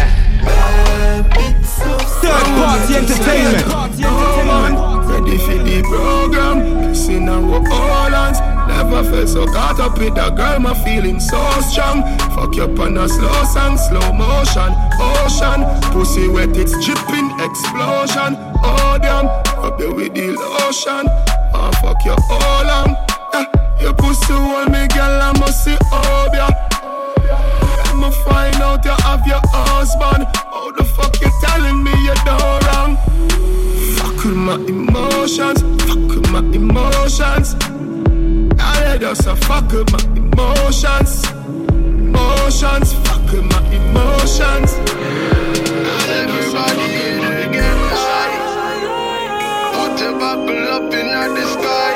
bad 0.45 1.25
bitch, 1.35 1.65
so 1.67 1.99
savage. 1.99 2.31
Third 2.31 2.47
party 2.63 2.95
entertainment. 2.95 3.67
Party 3.67 4.05
entertainment. 4.05 4.90
Ready 5.31 5.45
for 5.47 5.63
the 5.63 5.83
program, 5.83 6.89
kissing 6.89 7.29
our 7.29 7.55
all 7.55 8.11
hands. 8.11 8.41
Never 8.67 9.05
felt 9.09 9.29
so 9.29 9.47
caught 9.47 9.79
up 9.79 9.97
with 9.97 10.19
a 10.19 10.29
girl, 10.35 10.59
my 10.59 10.75
feeling 10.83 11.21
so 11.21 11.39
strong. 11.61 12.03
Fuck 12.35 12.57
you 12.57 12.65
up 12.65 12.79
on 12.81 12.99
a 12.99 13.09
slow 13.09 13.45
song, 13.45 13.79
slow 13.79 14.11
motion, 14.13 14.75
ocean. 14.99 15.63
Pussy 15.93 16.27
wet, 16.27 16.57
it's 16.57 16.73
dripping, 16.85 17.31
explosion. 17.39 18.35
Oh 18.59 18.99
damn, 19.01 19.27
rub 19.63 19.79
you 19.79 19.95
with 19.95 20.15
the 20.15 20.35
lotion. 20.35 21.07
Oh 21.55 21.71
fuck 21.81 22.05
you 22.05 22.17
all 22.29 22.67
on. 22.67 22.97
Yeah, 23.33 23.47
your 23.81 23.95
pussy 23.95 24.35
want 24.35 24.73
me, 24.73 24.89
girl, 24.89 25.23
I 25.23 25.33
must 25.39 25.63
see 25.63 25.79
oh 25.93 26.29
yeah. 26.35 26.51
I'ma 27.87 28.11
find 28.27 28.57
out 28.57 28.85
you 28.85 28.97
have 29.07 29.25
your 29.29 29.41
husband. 29.55 30.27
How 30.35 30.73
the 30.73 30.83
fuck 30.83 31.21
you 31.21 31.31
telling 31.41 31.85
me 31.85 31.93
you 32.03 32.15
don't 32.25 32.70
my 34.51 34.57
emotions, 34.67 35.63
fuck 35.87 36.09
with 36.09 36.29
my 36.33 36.41
emotions. 36.41 37.55
I 38.59 38.99
just 38.99 39.25
a 39.29 39.37
fuck 39.37 39.71
with 39.71 39.93
my 39.93 40.03
emotions, 40.17 41.25
emotions, 41.71 42.93
fuck 43.05 43.31
with 43.31 43.45
my 43.45 43.63
emotions. 43.79 44.73
Everybody 46.19 46.87
in 47.07 47.21
the 47.23 47.47
get 47.53 47.79
high. 47.95 48.35
Put 49.77 50.01
your 50.01 50.19
buckle 50.19 50.69
up 50.77 50.93
in 50.99 51.07
the 51.37 51.47
sky. 51.55 51.93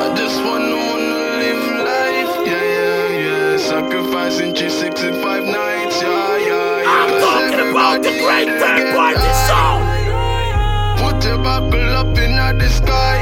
I 0.00 0.14
just 0.16 0.38
wanna 0.42 0.74
wanna 0.88 1.20
live 1.42 1.64
life, 1.84 2.32
yeah, 2.48 2.64
yeah, 2.78 3.24
yeah. 3.24 3.58
Sacrificing 3.58 4.54
365 4.54 5.44
nights, 5.44 6.00
yeah, 6.00 6.38
yeah, 6.38 6.82
yeah. 6.82 6.96
I'm 6.96 7.10
talking 7.20 7.70
about 7.72 8.02
the 8.02 8.12
great 8.24 8.48
third 8.58 8.94
party 8.96 9.32
sound. 9.48 9.83
Your 11.24 11.38
buckle 11.38 11.96
up 11.96 12.18
in 12.18 12.36
the 12.36 12.68
sky. 12.68 13.16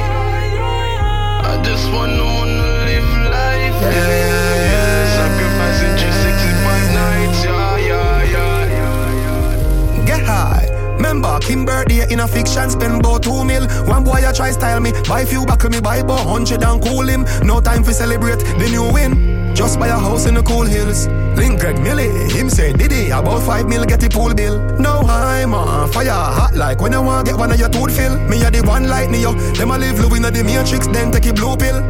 I 1.45 1.63
just 1.63 1.87
wanna 1.93 2.25
wanna 2.25 2.85
live 2.89 3.11
life. 3.31 3.79
Yeah, 3.81 3.93
yeah, 3.93 4.71
yeah. 4.71 5.19
Sacrificing 5.19 5.95
365 6.03 6.95
nights. 6.95 7.45
Yeah, 7.45 7.77
yeah, 7.77 8.23
yeah, 8.25 8.67
yeah, 8.79 9.99
yeah. 9.99 10.05
Get 10.05 10.23
high. 10.27 10.67
Remember, 10.97 11.39
Kim 11.43 11.65
birthday 11.65 12.13
in 12.13 12.19
a 12.19 12.27
fiction, 12.27 12.71
spend 12.71 12.99
about 12.99 13.23
two 13.23 13.45
mil. 13.45 13.69
One 13.87 14.03
boy 14.03 14.29
a 14.29 14.33
try 14.33 14.51
style 14.51 14.81
me, 14.81 14.91
buy 15.09 15.25
few 15.25 15.47
buckle 15.47 15.71
me, 15.71 15.81
buy 15.81 15.99
about 15.99 16.27
hundred 16.27 16.65
and 16.65 16.83
cool 16.83 17.07
him. 17.09 17.25
No 17.45 17.61
time 17.61 17.85
for 17.85 17.93
celebrate 17.93 18.41
the 18.59 18.69
new 18.69 18.93
win. 18.93 19.55
Just 19.55 19.79
buy 19.79 19.87
a 19.87 19.99
house 19.99 20.27
in 20.27 20.35
the 20.35 20.43
cool 20.43 20.67
hills. 20.67 21.07
Link 21.43 21.59
Greg 21.59 21.81
Millie, 21.81 22.31
him 22.31 22.49
say 22.49 22.73
Diddy, 22.73 23.11
about 23.11 23.43
five 23.43 23.67
mil 23.67 23.85
get 23.85 23.99
the 23.99 24.09
pool 24.09 24.33
bill. 24.33 24.61
No 24.79 25.01
I'm 25.01 25.53
on 25.55 25.91
fire, 25.91 26.11
hot 26.39 26.55
like 26.55 26.81
when 26.81 26.95
I 26.95 27.01
want 27.01 27.27
get 27.27 27.37
one 27.37 27.51
of 27.51 27.59
your 27.59 27.69
tooth 27.69 27.97
fill. 27.97 28.17
Me 28.31 28.41
a 28.45 28.49
the 28.49 28.63
one 28.63 28.87
like 28.87 29.11
Neo, 29.11 29.33
them 29.59 29.73
a 29.73 29.77
live 29.77 29.99
Louis 29.99 30.19
in 30.19 30.33
the 30.33 30.45
matrix, 30.45 30.87
then 30.87 31.11
take 31.11 31.27
a 31.27 31.33
blue 31.33 31.57
pill. 31.57 31.83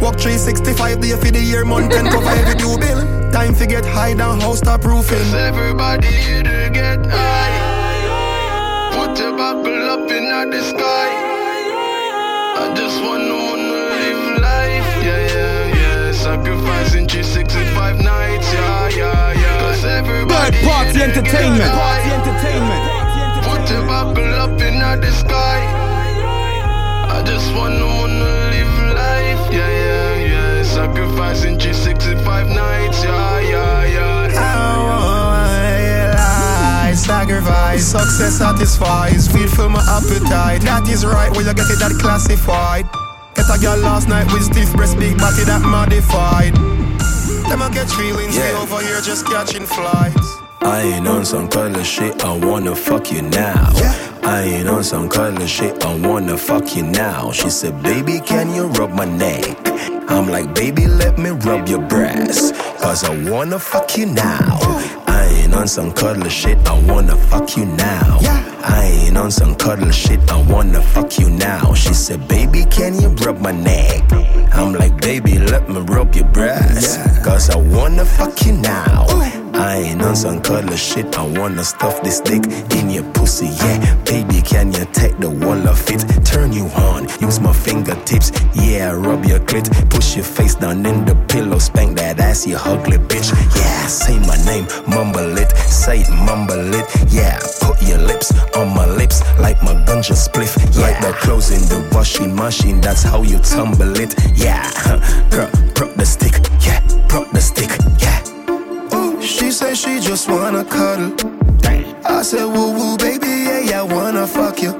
Walk 0.00 0.20
365 0.22 1.00
day 1.00 1.16
for 1.16 1.32
the 1.32 1.40
year, 1.40 1.64
month 1.64 1.92
and 1.94 2.10
cover 2.10 2.30
every 2.30 2.54
due 2.54 2.78
bill. 2.78 3.02
Time 3.32 3.56
to 3.56 3.66
get 3.66 3.84
high 3.84 4.14
down, 4.14 4.38
house 4.38 4.58
stop 4.58 4.84
roofing. 4.84 5.34
everybody 5.34 6.06
here 6.06 6.44
to 6.44 6.70
get 6.72 7.04
high. 7.04 7.58
Put 8.94 9.18
your 9.18 9.36
buckle 9.36 9.82
up 9.94 10.08
in 10.12 10.24
the 10.54 10.62
sky. 10.62 11.08
I 12.62 12.72
just 12.76 13.02
wanna 13.02 13.34
wanna 13.34 13.61
sacrificing 16.42 17.06
G6 17.06 17.54
and 17.54 17.76
five 17.76 17.98
nights, 18.00 18.52
yeah, 18.52 18.88
yeah, 18.88 19.32
yeah. 19.32 19.60
Cause 19.60 19.84
everybody. 19.84 20.56
Bird 20.56 20.64
party 20.64 21.02
entertainment. 21.02 21.70
Party 21.70 22.10
entertainment. 22.10 22.82
Put 23.46 23.70
your 23.70 23.86
bubble 23.86 24.34
up 24.34 24.60
in 24.60 24.78
the 25.00 25.12
sky. 25.12 25.60
I 27.14 27.22
just 27.24 27.54
wanna, 27.54 27.86
wanna 27.86 28.50
live 28.50 28.74
life, 28.96 29.52
yeah, 29.52 29.68
yeah, 29.68 30.32
yeah. 30.32 30.62
Sacrificing 30.64 31.58
G6 31.58 32.10
and 32.10 32.20
five 32.24 32.48
nights, 32.48 33.04
yeah, 33.04 33.40
yeah, 33.40 33.86
yeah. 33.86 34.32
I 34.34 34.82
wanna 34.82 36.14
life, 36.16 36.96
sacrifice, 36.96 37.86
success 37.86 38.38
satisfies, 38.38 39.28
feed 39.28 39.50
for 39.50 39.68
my 39.68 39.82
appetite. 39.86 40.62
That 40.62 40.88
is 40.88 41.06
right, 41.06 41.30
will 41.30 41.48
I 41.48 41.52
get 41.52 41.70
it 41.70 41.78
that 41.78 41.96
classified? 42.00 42.86
Get 43.42 43.58
a 43.58 43.60
girl 43.60 43.78
last 43.78 44.08
night 44.08 44.32
with 44.32 44.44
stiff 44.44 44.72
breast, 44.72 44.96
big 45.00 45.18
body 45.18 45.42
that 45.42 45.62
modified. 45.62 46.54
Them 47.50 47.60
I 47.60 47.70
get 47.74 47.90
feelings, 47.90 48.36
Yeah. 48.36 48.52
we 48.52 48.58
over 48.62 48.80
here 48.80 49.00
just 49.00 49.26
catching 49.26 49.66
flies. 49.66 50.14
I 50.60 50.82
ain't 50.82 51.08
on 51.08 51.24
some 51.24 51.48
color 51.48 51.82
shit, 51.82 52.24
I 52.24 52.36
wanna 52.36 52.76
fuck 52.76 53.10
you 53.10 53.22
now. 53.22 53.72
Yeah. 53.74 53.94
I 54.22 54.42
ain't 54.42 54.68
on 54.68 54.84
some 54.84 55.08
color 55.08 55.48
shit, 55.48 55.84
I 55.84 55.96
wanna 55.96 56.38
fuck 56.38 56.76
you 56.76 56.84
now. 56.84 57.32
She 57.32 57.50
said, 57.50 57.82
Baby, 57.82 58.20
can 58.20 58.54
you 58.54 58.68
rub 58.78 58.92
my 58.92 59.06
neck? 59.06 59.56
I'm 60.08 60.28
like, 60.28 60.54
Baby, 60.54 60.86
let 60.86 61.18
me 61.18 61.30
rub 61.30 61.68
your 61.68 61.82
breast. 61.82 62.54
Cause 62.80 63.02
I 63.02 63.12
wanna 63.28 63.58
fuck 63.58 63.96
you 63.98 64.06
now. 64.06 64.58
I 65.08 65.24
ain't 65.42 65.52
on 65.52 65.66
some 65.66 65.90
cuddler 65.90 66.30
shit, 66.30 66.58
I 66.68 66.78
wanna 66.82 67.16
fuck 67.16 67.56
you 67.56 67.64
now. 67.64 68.20
I 68.64 68.84
ain't 68.84 69.16
on 69.16 69.30
some 69.30 69.54
cuddle 69.56 69.90
shit, 69.90 70.20
I 70.30 70.40
wanna 70.50 70.80
fuck 70.80 71.18
you 71.18 71.30
now. 71.30 71.74
She 71.74 71.94
said, 71.94 72.26
Baby, 72.28 72.64
can 72.70 73.00
you 73.00 73.08
rub 73.08 73.40
my 73.40 73.52
neck? 73.52 74.10
I'm 74.52 74.72
like, 74.72 75.00
Baby, 75.00 75.38
let 75.38 75.68
me 75.68 75.80
rub 75.80 76.14
your 76.14 76.26
breast. 76.26 77.00
Cause 77.24 77.50
I 77.50 77.56
wanna 77.56 78.04
fuck 78.04 78.44
you 78.46 78.52
now. 78.52 79.41
I 79.54 79.76
ain't 79.76 80.02
on 80.02 80.16
some 80.16 80.40
cuddler 80.40 80.76
shit. 80.76 81.18
I 81.18 81.26
wanna 81.26 81.64
stuff 81.64 82.02
this 82.02 82.20
dick 82.20 82.44
in 82.76 82.90
your 82.90 83.04
pussy, 83.12 83.46
yeah. 83.46 83.96
Baby, 84.04 84.42
can 84.42 84.72
you 84.72 84.84
take 84.92 85.18
the 85.18 85.30
wall 85.30 85.68
of 85.68 85.90
it? 85.90 86.04
Turn 86.24 86.52
you 86.52 86.66
on, 86.90 87.08
use 87.20 87.40
my 87.40 87.52
fingertips, 87.52 88.32
yeah. 88.54 88.92
Rub 88.92 89.24
your 89.24 89.40
clit, 89.40 89.68
push 89.90 90.16
your 90.16 90.24
face 90.24 90.54
down 90.54 90.84
in 90.86 91.04
the 91.04 91.14
pillow, 91.28 91.58
spank 91.58 91.98
that 91.98 92.18
ass, 92.20 92.46
you 92.46 92.56
ugly 92.56 92.98
bitch, 92.98 93.32
yeah. 93.56 93.86
Say 93.86 94.18
my 94.20 94.36
name, 94.44 94.66
mumble 94.88 95.36
it, 95.38 95.50
say 95.56 96.00
it, 96.00 96.10
mumble 96.10 96.74
it, 96.74 96.86
yeah. 97.12 97.38
Put 97.60 97.82
your 97.82 97.98
lips 97.98 98.32
on 98.56 98.68
my 98.74 98.86
lips 98.86 99.20
like 99.38 99.62
my 99.62 99.74
ganja 99.86 100.16
spliff, 100.16 100.56
like 100.80 100.98
the 101.00 101.12
clothes 101.20 101.50
in 101.50 101.62
the 101.68 101.88
washing 101.94 102.34
machine. 102.34 102.80
That's 102.80 103.02
how 103.02 103.22
you 103.22 103.38
tumble 103.38 103.98
it, 103.98 104.14
yeah. 104.34 104.70
Prop, 105.30 105.50
prop 105.74 105.94
the 105.94 106.06
stick, 106.06 106.34
yeah. 106.64 106.80
Prop 107.08 107.30
the 107.32 107.40
stick, 107.40 107.70
yeah. 107.98 108.21
She 109.22 109.52
said 109.52 109.76
she 109.76 110.00
just 110.00 110.28
wanna 110.28 110.64
cuddle. 110.64 111.14
I 112.04 112.22
said, 112.22 112.44
woo 112.44 112.72
woo, 112.72 112.96
baby, 112.98 113.26
yeah, 113.26 113.60
yeah, 113.60 113.80
I 113.80 113.84
wanna 113.84 114.26
fuck 114.26 114.60
you. 114.62 114.72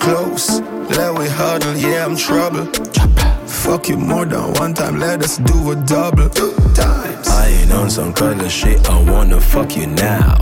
close. 0.00 0.60
Let 0.96 1.18
we 1.18 1.28
huddle, 1.28 1.74
yeah, 1.76 2.04
I'm 2.04 2.16
trouble. 2.16 2.66
Fuck 3.46 3.88
you 3.88 3.96
more 3.96 4.26
than 4.26 4.52
one 4.54 4.74
time, 4.74 4.98
let 4.98 5.22
us 5.22 5.38
do 5.38 5.70
a 5.72 5.76
double. 5.76 6.28
Times. 6.74 7.28
I 7.28 7.46
ain't 7.48 7.72
on 7.72 7.90
some 7.90 8.12
color 8.12 8.48
shit, 8.48 8.88
I 8.90 9.02
wanna 9.10 9.40
fuck 9.40 9.76
you 9.76 9.86
now. 9.86 10.36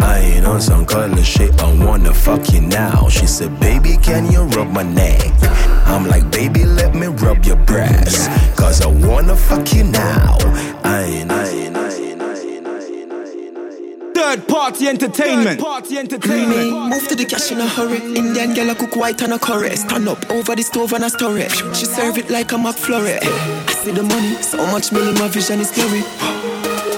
I 0.00 0.18
ain't 0.18 0.46
on 0.46 0.60
some 0.60 0.84
color 0.84 1.22
shit, 1.22 1.60
I 1.62 1.72
wanna 1.84 2.12
fuck 2.12 2.52
you 2.52 2.60
now. 2.60 3.08
She 3.08 3.26
said, 3.26 3.58
baby, 3.60 3.96
can 4.02 4.30
you 4.30 4.42
rub 4.42 4.68
my 4.70 4.82
neck? 4.82 5.32
I'm 5.86 6.06
like, 6.08 6.30
baby, 6.30 6.64
let 6.64 6.94
me 6.94 7.06
rub 7.06 7.44
your 7.44 7.56
breast. 7.56 8.28
Cause 8.56 8.82
I 8.82 8.88
wanna 8.88 9.36
fuck 9.36 9.72
you 9.72 9.84
now. 9.84 10.36
I 10.84 11.02
ain't, 11.02 11.30
I 11.32 11.48
ain't, 11.48 11.76
I 11.76 11.88
ain't, 11.88 11.95
Third 14.36 14.48
party 14.48 14.88
entertainment. 14.88 15.60
Party 15.60 15.94
Me 15.94 15.98
entertainment. 16.00 16.90
move 16.90 17.08
to 17.08 17.14
the 17.14 17.24
cash 17.24 17.52
in 17.52 17.58
a 17.58 17.66
hurry. 17.66 17.96
Indian 17.96 18.52
girl 18.52 18.68
a 18.68 18.74
cook 18.74 18.94
white 18.94 19.22
and 19.22 19.32
a 19.32 19.38
curry. 19.38 19.74
Stand 19.76 20.08
up 20.08 20.30
over 20.30 20.54
the 20.54 20.62
stove 20.62 20.92
and 20.92 21.04
a 21.04 21.10
stir 21.10 21.38
it. 21.38 21.52
She 21.74 21.86
serve 21.86 22.18
it 22.18 22.28
like 22.28 22.52
a 22.52 22.56
McFlurry. 22.56 23.18
I 23.22 23.72
see 23.72 23.92
the 23.92 24.02
money, 24.02 24.34
so 24.42 24.58
much 24.66 24.92
money, 24.92 25.12
my 25.12 25.28
vision 25.28 25.60
is 25.60 25.72
blurry. 25.72 26.02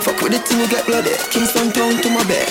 Fuck 0.03 0.21
with 0.23 0.33
the 0.33 0.39
thing, 0.41 0.61
you 0.61 0.69
get 0.69 0.85
bloody. 0.87 1.15
Kingston 1.31 1.71
town 1.71 2.03
to 2.03 2.11
my 2.11 2.25
bed. 2.27 2.49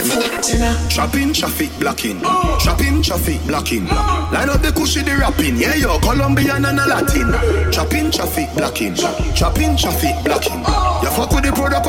Trapping 0.90 1.34
traffic 1.34 1.72
blocking. 1.80 2.22
Trapping 2.60 3.02
traffic 3.02 3.42
blocking. 3.46 3.86
Line 3.88 4.50
up 4.50 4.62
the 4.62 4.72
cushy 4.72 5.02
the 5.02 5.18
rapping. 5.18 5.58
Yeah, 5.58 5.76
yo, 5.76 6.00
Colombian 6.00 6.64
and 6.64 6.80
a 6.80 6.88
Latin. 6.88 7.28
Trapping 7.74 8.12
traffic 8.12 8.48
blocking. 8.56 8.96
Trapping 9.36 9.76
traffic 9.76 10.16
blocking. 10.24 10.64
You 11.04 11.10
fuck 11.10 11.32
with 11.32 11.44
the 11.46 11.52
product 11.54 11.86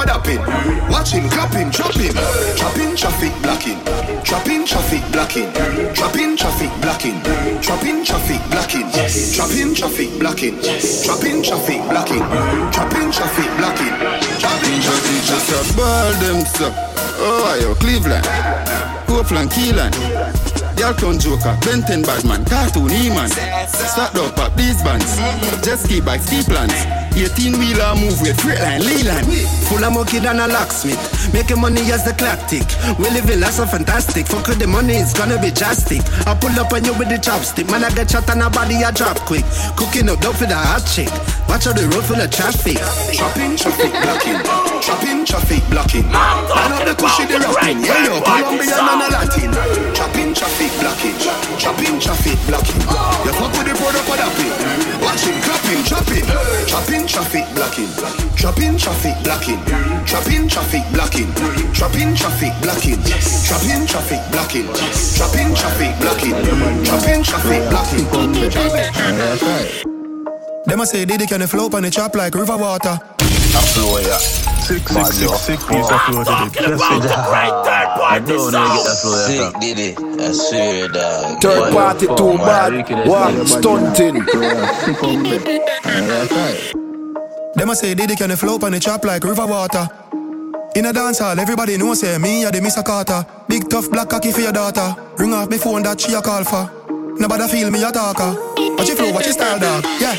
clap 1.30 1.52
him, 1.52 1.70
chop 1.70 1.94
him. 1.94 2.14
chopping 2.56 2.88
chopping, 2.96 2.96
traffic, 2.96 3.32
blocking. 3.42 3.78
Chopping, 4.24 4.66
traffic, 4.66 5.02
blocking. 5.12 5.52
Chopping, 5.94 6.36
traffic, 6.36 6.70
blocking. 6.80 7.22
Chopping, 7.62 8.04
traffic, 8.04 8.40
blocking. 8.50 8.90
Chopping, 8.90 9.74
traffic, 9.74 10.10
blocking. 10.18 10.56
Chopping, 11.04 11.42
traffic, 11.42 11.80
blocking. 11.88 12.24
Chopping, 12.72 13.10
traffic, 13.10 13.50
blocking. 13.58 13.94
Trapping, 14.40 14.78
traffic, 14.82 15.18
just 15.24 15.50
a 15.52 15.76
ball 15.76 16.12
them 16.20 16.44
so 16.44 16.68
Ohio, 17.20 17.74
Cleveland. 17.74 18.26
Copeland, 19.06 19.50
Keelan 19.50 19.92
Y'all 20.78 20.92
clown 20.94 21.18
joker, 21.18 21.56
Benton 21.64 22.02
Badman, 22.02 22.44
Cartoon 22.44 22.90
E-Man. 22.90 23.28
Start 23.66 24.14
up 24.16 24.38
at 24.38 24.56
these 24.56 24.80
bands 24.82 25.16
Jet 25.64 25.78
ski 25.78 26.00
bike, 26.00 26.20
ski 26.20 26.42
plans 26.42 27.07
18 27.24 27.58
wheeler 27.58 27.94
move 27.96 28.20
with 28.20 28.38
freight 28.40 28.60
line, 28.60 28.84
Leland. 28.84 29.26
Full 29.66 29.82
of 29.82 29.92
monkey 29.92 30.18
than 30.18 30.38
a 30.38 30.46
locksmith. 30.46 30.98
Making 31.32 31.60
money 31.60 31.82
as 31.90 32.04
the 32.04 32.12
clock 32.14 32.46
tick. 32.46 32.66
We 32.98 33.10
live 33.10 33.28
in 33.30 33.40
life 33.40 33.58
so 33.58 33.66
fantastic. 33.66 34.26
Fuck 34.26 34.46
with 34.46 34.58
the 34.58 34.66
money, 34.66 34.94
it's 34.94 35.12
gonna 35.12 35.40
be 35.40 35.50
drastic. 35.50 36.02
I 36.26 36.34
pull 36.34 36.54
up 36.58 36.72
on 36.72 36.84
you 36.84 36.94
with 36.94 37.08
the 37.08 37.18
chopstick. 37.18 37.66
Man, 37.70 37.82
I 37.84 37.90
get 37.90 38.10
shot 38.10 38.28
and 38.30 38.42
a 38.42 38.50
body 38.50 38.84
I 38.84 38.90
drop 38.92 39.18
quick. 39.26 39.44
Cooking 39.76 40.08
up 40.08 40.20
dope 40.20 40.36
for 40.36 40.46
the 40.46 40.54
hot 40.54 40.86
chick. 40.86 41.10
Watch 41.48 41.66
out 41.66 41.74
the 41.74 41.90
road 41.90 42.04
full 42.04 42.20
of 42.20 42.30
traffic. 42.30 42.78
Trapping 43.12 43.56
traffic 43.56 43.92
blocking. 43.98 44.38
Trapping 44.78 45.24
traffic 45.26 45.62
blocking. 45.70 46.06
Line 46.12 46.72
up 46.72 46.84
the 46.86 46.94
cushy 46.94 47.26
the 47.26 47.42
rapping. 47.42 47.82
Yeah, 47.82 48.06
yo, 48.06 48.22
Colombian 48.22 48.78
and 48.78 49.02
a 49.02 49.08
Latin. 49.10 49.50
Trapping 49.96 50.32
traffic 50.34 50.72
blocking. 50.78 51.18
Trapping 51.58 51.96
traffic 51.98 52.38
blocking. 52.46 52.82
You 53.26 53.32
fuck 53.34 53.52
with 53.58 53.66
the 53.66 53.74
product 53.74 54.06
of 54.06 54.16
that 54.16 54.30
pin. 54.38 54.77
Watching, 55.08 55.40
clapping, 55.40 55.82
trapping. 55.84 56.26
Trapping 56.68 57.06
traffic 57.06 57.46
blocking. 57.54 57.88
Trapping 58.36 58.76
traffic 58.76 59.16
blocking. 59.24 59.58
Trapping 60.04 60.46
traffic 60.46 60.84
blocking. 60.92 61.32
Trapping 61.72 62.14
traffic 62.14 62.52
blocking. 62.60 63.02
Trapping 63.48 63.86
traffic 63.86 64.20
blocking. 64.30 64.66
Trapping 65.24 65.54
traffic 65.54 65.98
blocking. 65.98 66.36
Trapping 66.84 67.22
traffic 67.24 67.62
blocking. 67.70 68.04
Them 70.66 70.80
a 70.80 70.86
say 70.86 71.06
Diddy 71.06 71.26
can 71.26 71.46
flow 71.46 71.70
on 71.72 71.82
the 71.84 71.90
chop 71.90 72.14
like 72.14 72.34
river 72.34 72.58
water. 72.58 73.00
Flow, 73.52 73.98
yeah. 73.98 74.18
Sick, 74.68 74.86
sick, 74.88 75.06
sick, 75.06 75.28
sick 75.30 75.60
piece 75.68 75.90
of 75.90 76.00
flow 76.02 76.24
Talking 76.24 76.50
today. 76.52 76.74
about 76.74 77.00
the 77.00 77.08
great 77.08 77.54
third 77.64 77.88
I 77.98 78.18
don't 78.18 78.52
know 78.52 78.64
you 78.64 78.76
get 78.76 78.84
that 78.84 78.98
flow, 79.00 79.26
yeah. 79.28 79.50
Sick 79.50 79.60
did 79.60 79.78
it, 79.78 79.98
I 80.20 80.32
swear 80.32 80.88
dog. 80.88 81.40
Third 81.40 81.72
Boy, 81.72 81.72
party 81.72 82.06
fuck, 82.06 82.16
too 82.18 82.38
bad. 82.38 83.08
One 83.08 83.46
stunting. 83.46 84.14
Them 87.54 87.70
a 87.70 87.74
say 87.76 87.94
Diddy 87.94 88.14
can 88.16 88.36
flow 88.36 88.58
on 88.62 88.72
the 88.72 88.80
chop 88.80 89.04
like 89.04 89.24
river 89.24 89.46
water. 89.46 89.88
In 90.76 90.86
a 90.86 90.92
dance 90.92 91.18
hall, 91.18 91.38
everybody 91.40 91.76
know 91.76 91.94
say 91.94 92.18
me 92.18 92.44
a 92.44 92.50
the 92.50 92.58
Mr. 92.60 92.84
Carter. 92.84 93.26
Big 93.48 93.68
tough 93.68 93.90
black 93.90 94.08
cocky 94.10 94.32
for 94.32 94.40
your 94.42 94.52
daughter. 94.52 94.94
Ring 95.16 95.32
off 95.32 95.48
me 95.48 95.58
phone 95.58 95.82
that 95.82 96.00
she 96.00 96.12
a 96.14 96.20
call 96.20 96.44
for. 96.44 96.70
Nobody 97.18 97.48
feel 97.48 97.70
me 97.70 97.82
a 97.82 97.90
talker. 97.90 98.36
Watch 98.76 98.86
your 98.88 98.96
flow, 98.96 99.12
watch 99.12 99.24
your 99.24 99.32
style, 99.32 99.58
dog. 99.58 99.84
Yeah. 99.98 100.14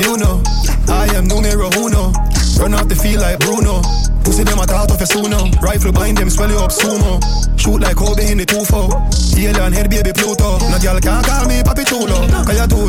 You 0.00 0.16
know, 0.16 0.42
I 0.88 1.06
am 1.14 1.28
numero 1.28 1.70
uno. 1.76 2.29
Run 2.60 2.74
out 2.74 2.90
the 2.90 2.94
field 2.94 3.22
like 3.22 3.38
Bruno. 3.38 4.09
Pussy 4.24 4.44
them 4.44 4.58
a 4.58 4.66
thought 4.66 4.90
of 4.90 5.00
a 5.00 5.04
suno. 5.04 5.50
Rifle 5.62 5.92
bind 5.92 6.18
them, 6.18 6.30
swell 6.30 6.50
you 6.50 6.58
up 6.58 6.70
sumo. 6.70 7.20
Shoot 7.58 7.80
like 7.80 7.96
Kobe 7.96 8.24
in 8.30 8.38
the 8.38 8.46
2-4. 8.46 9.20
Alien 9.40 9.72
head 9.72 9.88
baby 9.88 10.12
Pluto. 10.12 10.60
No 10.68 10.76
girl 10.80 11.00
can't 11.00 11.24
call 11.24 11.48
me 11.48 11.64
Papi 11.64 11.84
Chulo. 11.84 12.28
Cause 12.44 12.60
you 12.60 12.66
too. 12.68 12.88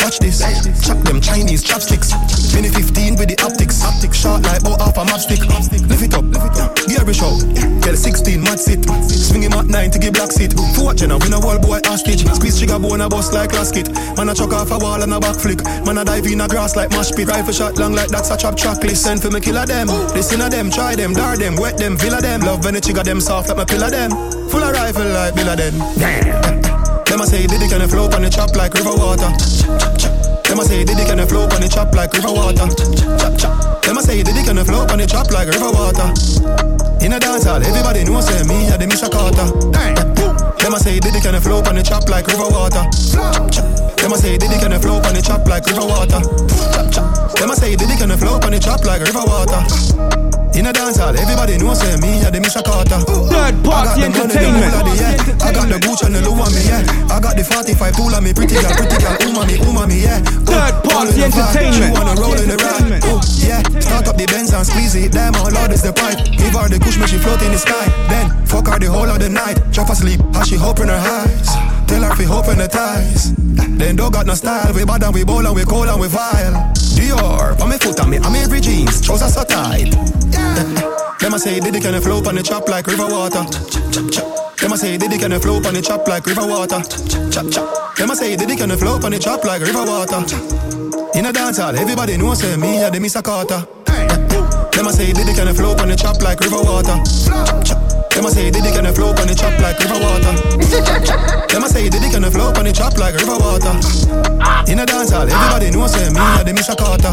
Watch 0.00 0.18
this. 0.18 0.40
Chop 0.84 0.98
them 1.04 1.20
Chinese 1.20 1.62
chopsticks. 1.62 2.12
Mini 2.54 2.68
15 2.68 3.16
with 3.16 3.28
the 3.28 3.36
optics. 3.44 3.84
Optics 3.84 4.16
shot 4.16 4.42
like 4.44 4.60
oh 4.64 4.76
half 4.80 4.96
a 4.96 5.04
matchstick. 5.04 5.44
Lift 5.44 6.04
it 6.04 6.14
up. 6.14 6.24
Gary 6.88 7.12
show. 7.12 7.36
Girl 7.80 7.96
16 7.96 8.40
mad 8.40 8.60
sit. 8.60 8.84
Swing 9.08 9.42
him 9.44 9.52
at 9.52 9.66
9 9.66 9.90
to 9.92 9.98
give 9.98 10.12
black 10.12 10.32
seat. 10.32 10.52
You 10.52 11.08
know, 11.08 11.18
win 11.18 11.32
a 11.32 11.40
wall 11.40 11.58
boy 11.58 11.80
hostage. 11.84 12.24
Squeeze 12.28 12.58
trigger 12.58 12.78
bone 12.78 13.00
a 13.00 13.08
bust 13.08 13.32
like 13.32 13.52
casket. 13.52 13.88
Man 14.16 14.28
a 14.28 14.34
chuck 14.34 14.52
off 14.52 14.70
a 14.70 14.78
wall 14.78 15.02
and 15.02 15.12
a 15.12 15.20
back 15.20 15.36
flick. 15.36 15.64
Man 15.84 15.98
a 15.98 16.04
dive 16.04 16.26
in 16.26 16.40
a 16.40 16.48
grass 16.48 16.76
like 16.76 16.90
mash 16.90 17.12
pit. 17.12 17.28
Rifle 17.28 17.52
shot 17.52 17.76
long 17.76 17.92
like 17.92 18.08
that's 18.08 18.30
a 18.30 18.36
chop 18.36 18.56
chocolate. 18.56 18.96
Send 18.96 19.20
for 19.20 19.30
me 19.30 19.40
killer 19.40 19.64
them. 19.64 19.88
Listen 20.12 20.40
to 20.40 20.48
them, 20.54 20.70
try 20.70 20.94
them, 20.94 21.12
dar 21.12 21.36
them, 21.36 21.56
wet 21.56 21.76
them, 21.76 21.96
villa 21.96 22.20
them. 22.20 22.40
Love 22.40 22.64
when 22.64 22.74
the 22.74 22.80
trigger 22.80 23.02
them 23.02 23.20
soft 23.20 23.48
like 23.48 23.58
my 23.58 23.64
pillar 23.64 23.90
them. 23.90 24.10
Full 24.48 24.62
of 24.62 24.72
rifle 24.72 25.10
like 25.10 25.34
Billa 25.34 25.56
them. 25.56 25.74
Them 27.04 27.20
I 27.20 27.24
say 27.26 27.46
Diddy 27.46 27.66
can 27.68 27.82
flow 27.88 28.06
on 28.06 28.22
the 28.22 28.30
chop 28.30 28.54
like 28.54 28.74
river 28.74 28.94
water. 28.94 29.30
Them 30.46 30.60
I 30.60 30.64
say 30.64 30.84
Diddy 30.84 31.04
can 31.04 31.26
flow 31.26 31.44
on 31.50 31.60
the 31.60 31.68
chop 31.68 31.92
like 31.94 32.12
river 32.12 32.32
water. 32.32 32.66
Them 33.82 33.98
I 33.98 34.02
say 34.02 34.22
Diddy 34.22 34.42
can 34.44 34.62
flow 34.64 34.86
on 34.86 34.98
the 34.98 35.06
chop 35.06 35.30
like 35.32 35.48
river 35.48 35.70
water. 35.74 36.08
In 37.04 37.12
a 37.12 37.18
dance 37.18 37.44
hall, 37.44 37.62
everybody 37.62 38.04
know 38.04 38.20
say 38.20 38.42
me 38.46 38.68
a 38.70 38.78
the 38.78 38.86
Mr. 38.86 39.10
Carter. 39.10 40.23
Them 40.58 40.74
a 40.74 40.78
say 40.80 40.98
Diddy 40.98 41.20
can 41.20 41.40
flow 41.40 41.60
on 41.64 41.74
the 41.76 41.82
chop 41.82 42.08
like 42.08 42.26
river 42.26 42.48
water. 42.48 42.84
Them 44.00 44.12
a 44.12 44.16
say 44.16 44.38
Diddy 44.38 44.58
can 44.58 44.72
flow 44.80 44.96
on 44.96 45.14
the 45.14 45.22
chop 45.22 45.46
like 45.46 45.66
river 45.66 45.86
water. 45.86 46.20
Them 47.38 47.50
a 47.50 47.56
say 47.56 47.76
Diddy 47.76 47.96
can 47.96 48.10
flow 48.16 48.40
on 48.40 48.50
the 48.52 48.58
chop 48.58 48.84
like 48.84 49.02
river 49.02 49.24
water. 49.24 49.60
In 50.54 50.66
a 50.66 50.72
dance 50.72 50.96
hall, 51.02 51.10
everybody 51.10 51.58
know 51.58 51.74
say 51.74 51.98
me 51.98 52.22
a 52.22 52.30
the 52.30 52.38
Mr. 52.38 52.62
Carter. 52.62 53.02
Third 53.02 53.58
party 53.66 54.06
I 54.06 54.06
got 54.06 54.30
the 54.30 54.46
money, 54.46 54.62
the 54.62 54.70
entertainment. 54.70 54.70
yeah. 54.94 55.44
I 55.44 55.50
got 55.50 55.66
the 55.66 55.78
Gucci 55.82 56.06
and 56.06 56.14
the 56.14 56.22
Louis 56.22 56.46
on 56.46 56.50
me, 56.54 56.62
yeah. 56.62 57.10
I 57.10 57.18
got 57.18 57.34
the 57.34 57.42
45 57.42 57.74
tool 57.98 58.14
on 58.14 58.22
me, 58.22 58.30
pretty 58.30 58.54
girl, 58.54 58.70
pretty 58.70 59.02
girl, 59.02 59.18
umami, 59.26 59.58
umami, 59.66 59.98
yeah. 60.06 60.22
Third 60.46 60.74
party 60.86 61.26
entertainment. 61.26 61.74
She 61.74 61.90
wanna 61.90 62.14
roll 62.22 62.38
in 62.38 62.46
the 62.46 62.58
ride, 62.62 63.02
oh, 63.10 63.18
yeah. 63.42 63.66
Start 63.82 64.06
up 64.06 64.14
the 64.14 64.30
Benz 64.30 64.54
and 64.54 64.62
squeeze 64.62 64.94
it, 64.94 65.10
damn, 65.10 65.34
how 65.34 65.50
loud 65.50 65.74
is 65.74 65.82
the 65.82 65.90
pipe? 65.90 66.22
Give 66.22 66.54
her 66.54 66.70
the 66.70 66.78
make 66.78 67.10
she 67.10 67.18
float 67.18 67.42
in 67.42 67.50
the 67.50 67.58
sky. 67.58 67.90
Then, 68.06 68.30
fuck 68.54 68.68
her 68.68 68.78
the 68.78 68.86
whole 68.86 69.10
of 69.10 69.18
the 69.18 69.28
night. 69.28 69.58
Drop 69.72 69.90
asleep, 69.90 70.20
how 70.32 70.44
she 70.44 70.56
open 70.56 70.86
her 70.86 70.94
eyes. 70.94 71.50
Tell 71.90 72.02
her 72.06 72.14
fi 72.14 72.24
open 72.30 72.58
the 72.58 72.68
ties. 72.68 73.34
Then 73.78 73.96
don't 73.96 74.12
got 74.12 74.26
no 74.26 74.34
style, 74.34 74.72
we 74.72 74.84
bad 74.84 75.02
and 75.02 75.12
we 75.14 75.24
bold 75.24 75.46
and 75.46 75.56
we 75.56 75.64
cold 75.64 75.88
and 75.88 76.00
we 76.00 76.06
vile. 76.06 76.54
Dior, 76.94 77.58
on 77.60 77.68
me 77.68 77.76
foot 77.78 77.98
and 77.98 78.10
me, 78.10 78.18
I'm 78.18 78.34
every 78.36 78.60
jeans, 78.60 79.00
trousers 79.00 79.34
so 79.34 79.42
tight. 79.42 79.90
Them 81.18 81.34
a 81.34 81.38
say 81.38 81.58
Diddy 81.58 81.80
can 81.80 82.00
flow 82.00 82.22
on 82.22 82.34
the 82.36 82.42
chop 82.42 82.68
like 82.68 82.86
river 82.86 83.08
water. 83.10 83.42
Them 84.60 84.72
a 84.72 84.76
say 84.76 84.96
Diddy 84.96 85.18
can 85.18 85.34
flow 85.40 85.56
on 85.56 85.74
the 85.74 85.82
chop 85.82 86.06
like 86.06 86.26
river 86.26 86.46
water. 86.46 86.80
Them 87.98 88.10
a 88.10 88.14
say 88.14 88.36
Diddy 88.36 88.56
can 88.56 88.70
flow 88.78 89.02
on 89.02 89.10
the 89.10 89.18
chop 89.18 89.44
like 89.44 89.62
river 89.62 89.82
water. 89.82 90.22
In 91.18 91.26
a 91.26 91.32
dance 91.32 91.58
hall, 91.58 91.74
everybody 91.74 92.16
know 92.16 92.34
say 92.34 92.56
me 92.56 92.82
a 92.82 92.90
the 92.90 92.98
Mr. 92.98 93.22
Carter. 93.22 93.66
Them 94.76 94.86
a 94.86 94.92
say 94.92 95.12
Diddy 95.12 95.34
can 95.34 95.52
flow 95.54 95.74
on 95.74 95.88
the 95.88 95.96
chop 95.96 96.22
like 96.22 96.38
river 96.40 96.62
water. 96.62 97.93
Them 98.14 98.26
a 98.26 98.30
say 98.30 98.48
Diddy 98.48 98.70
can 98.70 98.86
flow 98.94 99.08
on 99.08 99.26
the 99.26 99.34
chop 99.34 99.58
like 99.58 99.76
river 99.80 99.98
water. 99.98 100.34
Them 101.50 101.64
a 101.64 101.68
say 101.68 101.88
Diddy 101.88 102.08
can 102.10 102.22
flow 102.30 102.52
on 102.54 102.64
the 102.64 102.72
chop 102.72 102.96
like 102.96 103.14
river 103.14 103.36
water. 103.42 103.74
In 104.70 104.78
a 104.78 104.86
dance 104.86 105.10
hall, 105.10 105.28
everybody 105.28 105.70
know 105.72 105.86
say 105.88 106.08
me 106.10 106.22
a 106.22 106.44
the 106.44 106.52
Mr. 106.54 106.78
Carter. 106.78 107.10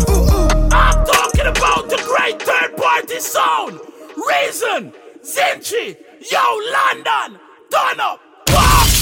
I'm 0.71 1.05
talking 1.05 1.47
about 1.47 1.89
the 1.89 1.97
great 2.05 2.39
third 2.41 2.77
party 2.77 3.19
sound. 3.19 3.79
Reason, 4.15 4.93
Zinchi, 5.25 5.97
Yo 6.31 6.43
London, 6.71 7.39
turn 7.71 7.99
up. 7.99 8.21
Boom. 8.45 9.00